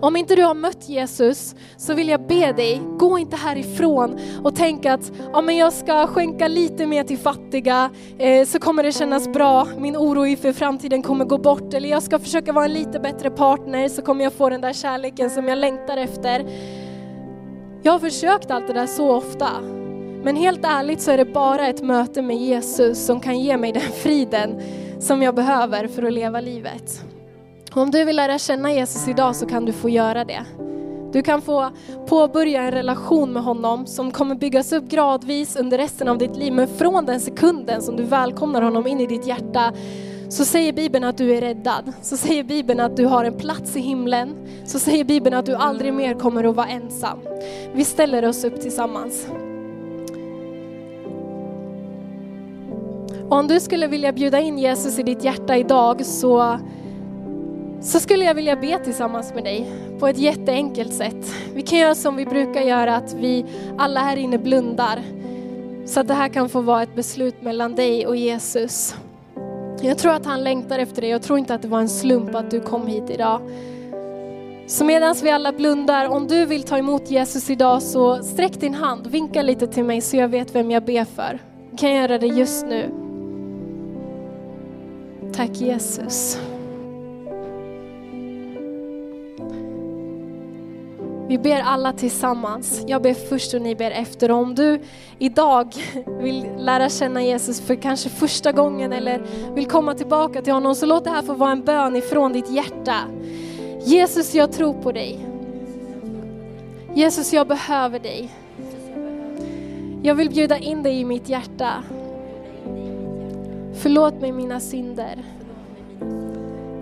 Om 0.02 0.16
inte 0.16 0.36
du 0.36 0.44
har 0.44 0.54
mött 0.54 0.90
Jesus 0.90 1.56
så 1.78 1.94
vill 1.94 2.10
jag 2.10 2.28
be 2.28 2.52
dig, 2.52 2.82
gå 3.00 3.18
inte 3.18 3.36
härifrån 3.36 4.20
och 4.44 4.56
tänk 4.56 4.86
att 4.86 5.12
ja, 5.34 5.42
men 5.42 5.58
jag 5.58 5.74
ska 5.74 6.08
skänka 6.08 6.48
lite 6.48 6.86
mer 6.86 7.04
till 7.04 7.18
fattiga 7.18 7.90
eh, 8.18 8.46
så 8.46 8.60
kommer 8.60 8.84
det 8.84 8.92
kännas 8.92 9.28
bra, 9.28 9.68
min 9.78 9.98
oro 9.98 10.26
inför 10.26 10.54
framtiden 10.54 11.02
kommer 11.02 11.26
gå 11.26 11.38
bort. 11.38 11.74
Eller 11.74 11.90
jag 11.90 12.04
ska 12.04 12.20
försöka 12.20 12.54
vara 12.54 12.66
en 12.66 12.74
lite 12.74 13.00
bättre 13.00 13.30
partner 13.30 13.90
så 13.90 14.02
kommer 14.02 14.24
jag 14.24 14.34
få 14.34 14.50
den 14.50 14.62
där 14.62 14.74
kärleken 14.74 15.30
som 15.30 15.48
jag 15.48 15.58
längtar 15.58 15.98
efter. 15.98 16.46
Jag 17.84 17.92
har 17.92 18.00
försökt 18.00 18.52
allt 18.52 18.68
det 18.68 18.74
där 18.74 18.88
så 18.88 19.12
ofta. 19.12 19.50
Men 20.24 20.36
helt 20.36 20.66
ärligt 20.66 21.02
så 21.02 21.12
är 21.12 21.18
det 21.18 21.26
bara 21.26 21.68
ett 21.68 21.82
möte 21.84 22.22
med 22.22 22.38
Jesus 22.38 23.06
som 23.06 23.20
kan 23.20 23.40
ge 23.40 23.58
mig 23.58 23.72
den 23.72 23.82
friden 23.82 24.62
som 25.00 25.22
jag 25.22 25.36
behöver 25.36 25.88
för 25.88 26.04
att 26.04 26.14
leva 26.14 26.42
livet. 26.42 27.04
Om 27.74 27.92
du 27.92 28.06
vill 28.06 28.16
lära 28.16 28.40
känna 28.40 28.74
Jesus 28.74 29.08
idag 29.08 29.36
så 29.36 29.46
kan 29.46 29.66
du 29.66 29.74
få 29.74 29.90
göra 29.90 30.26
det. 30.26 30.46
Du 31.12 31.22
kan 31.22 31.42
få 31.42 31.72
påbörja 32.08 32.62
en 32.62 32.72
relation 32.72 33.34
med 33.34 33.44
honom 33.44 33.86
som 33.86 34.12
kommer 34.12 34.36
byggas 34.36 34.74
upp 34.74 34.90
gradvis 34.90 35.56
under 35.56 35.78
resten 35.78 36.08
av 36.08 36.18
ditt 36.18 36.38
liv. 36.38 36.54
Men 36.54 36.68
från 36.68 37.06
den 37.06 37.20
sekunden 37.20 37.82
som 37.82 37.96
du 37.96 38.04
välkomnar 38.04 38.62
honom 38.62 38.88
in 38.88 39.00
i 39.00 39.08
ditt 39.08 39.28
hjärta 39.28 39.74
så 40.30 40.46
säger 40.46 40.74
Bibeln 40.74 41.04
att 41.04 41.18
du 41.18 41.36
är 41.36 41.42
räddad. 41.42 41.94
Så 42.02 42.18
säger 42.18 42.44
Bibeln 42.44 42.80
att 42.80 42.98
du 42.98 43.06
har 43.06 43.26
en 43.26 43.38
plats 43.38 43.76
i 43.76 43.80
himlen. 43.80 44.36
Så 44.66 44.80
säger 44.80 45.04
Bibeln 45.04 45.36
att 45.36 45.46
du 45.46 45.56
aldrig 45.56 45.94
mer 45.94 46.14
kommer 46.14 46.44
att 46.44 46.56
vara 46.56 46.68
ensam. 46.68 47.20
Vi 47.74 47.84
ställer 47.86 48.26
oss 48.26 48.44
upp 48.44 48.62
tillsammans. 48.62 49.28
Och 53.30 53.38
om 53.38 53.48
du 53.48 53.60
skulle 53.60 53.88
vilja 53.88 54.12
bjuda 54.12 54.40
in 54.40 54.58
Jesus 54.58 55.00
i 55.00 55.04
ditt 55.04 55.24
hjärta 55.24 55.58
idag 55.58 56.06
så 56.06 56.60
så 57.82 58.00
skulle 58.00 58.26
jag 58.26 58.34
vilja 58.34 58.56
be 58.56 58.80
tillsammans 58.80 59.34
med 59.34 59.44
dig 59.44 59.72
på 60.00 60.08
ett 60.08 60.18
jätteenkelt 60.18 60.94
sätt. 60.94 61.34
Vi 61.54 61.62
kan 61.62 61.80
göra 61.80 61.96
som 61.96 62.16
vi 62.16 62.26
brukar 62.26 62.62
göra, 62.62 62.96
att 62.96 63.14
vi 63.14 63.46
alla 63.78 64.00
här 64.00 64.18
inne 64.18 64.38
blundar. 64.38 65.02
Så 65.86 66.00
att 66.00 66.08
det 66.08 66.14
här 66.14 66.30
kan 66.30 66.50
få 66.50 66.62
vara 66.62 66.84
ett 66.84 66.96
beslut 66.96 67.42
mellan 67.42 67.76
dig 67.76 68.08
och 68.08 68.16
Jesus. 68.16 68.96
Jag 69.82 69.98
tror 69.98 70.14
att 70.14 70.26
han 70.26 70.44
längtar 70.44 70.80
efter 70.80 71.02
dig. 71.02 71.12
Jag 71.12 71.22
tror 71.22 71.40
inte 71.40 71.54
att 71.54 71.62
det 71.62 71.68
var 71.68 71.80
en 71.80 71.90
slump 71.90 72.36
att 72.36 72.52
du 72.52 72.60
kom 72.60 72.88
hit 72.88 73.10
idag. 73.10 73.42
Så 74.68 74.86
medan 74.86 75.16
vi 75.24 75.30
alla 75.30 75.52
blundar, 75.52 76.10
om 76.10 76.28
du 76.28 76.46
vill 76.46 76.64
ta 76.64 76.78
emot 76.78 77.12
Jesus 77.12 77.50
idag 77.50 77.82
så 77.82 78.24
sträck 78.24 78.60
din 78.60 78.74
hand, 78.74 79.08
vinka 79.08 79.42
lite 79.42 79.68
till 79.68 79.84
mig 79.84 80.02
så 80.02 80.18
jag 80.18 80.28
vet 80.28 80.56
vem 80.56 80.72
jag 80.72 80.84
ber 80.84 81.06
för. 81.06 81.40
Jag 81.70 81.80
kan 81.80 81.94
göra 81.94 82.18
det 82.18 82.28
just 82.28 82.66
nu. 82.66 82.90
Tack 85.34 85.52
Jesus. 85.52 86.40
Vi 91.28 91.38
ber 91.38 91.60
alla 91.60 91.94
tillsammans. 91.94 92.84
Jag 92.88 93.02
ber 93.02 93.14
först 93.14 93.54
och 93.54 93.62
ni 93.62 93.76
ber 93.76 93.92
efter. 93.92 94.32
Om 94.32 94.56
du 94.56 94.80
idag 95.20 95.74
vill 96.22 96.46
lära 96.58 96.90
känna 96.90 97.24
Jesus 97.24 97.62
för 97.62 97.76
kanske 97.76 98.10
första 98.10 98.52
gången 98.52 98.94
eller 98.94 99.22
vill 99.54 99.68
komma 99.68 99.94
tillbaka 99.94 100.42
till 100.42 100.54
honom, 100.54 100.76
så 100.76 100.86
låt 100.86 101.04
det 101.04 101.10
här 101.10 101.22
få 101.22 101.34
vara 101.34 101.52
en 101.52 101.64
bön 101.64 101.96
ifrån 101.96 102.34
ditt 102.34 102.50
hjärta. 102.50 102.96
Jesus, 103.86 104.36
jag 104.36 104.52
tror 104.52 104.74
på 104.74 104.92
dig. 104.92 105.20
Jesus, 106.94 107.34
jag 107.34 107.48
behöver 107.48 108.00
dig. 108.00 108.30
Jag 110.04 110.16
vill 110.16 110.30
bjuda 110.30 110.58
in 110.58 110.84
dig 110.84 111.00
i 111.00 111.06
mitt 111.06 111.30
hjärta. 111.30 111.84
Förlåt 113.74 114.22
mig 114.22 114.32
mina 114.32 114.60
synder. 114.60 115.24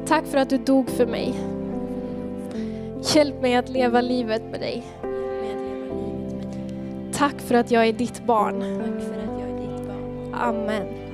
Tack 0.07 0.25
för 0.25 0.37
att 0.37 0.49
du 0.49 0.57
dog 0.57 0.89
för 0.89 1.05
mig. 1.05 1.54
Hjälp 3.13 3.41
mig 3.41 3.55
att 3.55 3.69
leva 3.69 4.01
livet 4.01 4.41
med 4.51 4.59
dig. 4.59 4.83
Tack 7.13 7.41
för 7.41 7.55
att 7.55 7.71
jag 7.71 7.87
är 7.87 7.93
ditt 7.93 8.25
barn. 8.25 8.63
Amen. 10.33 11.04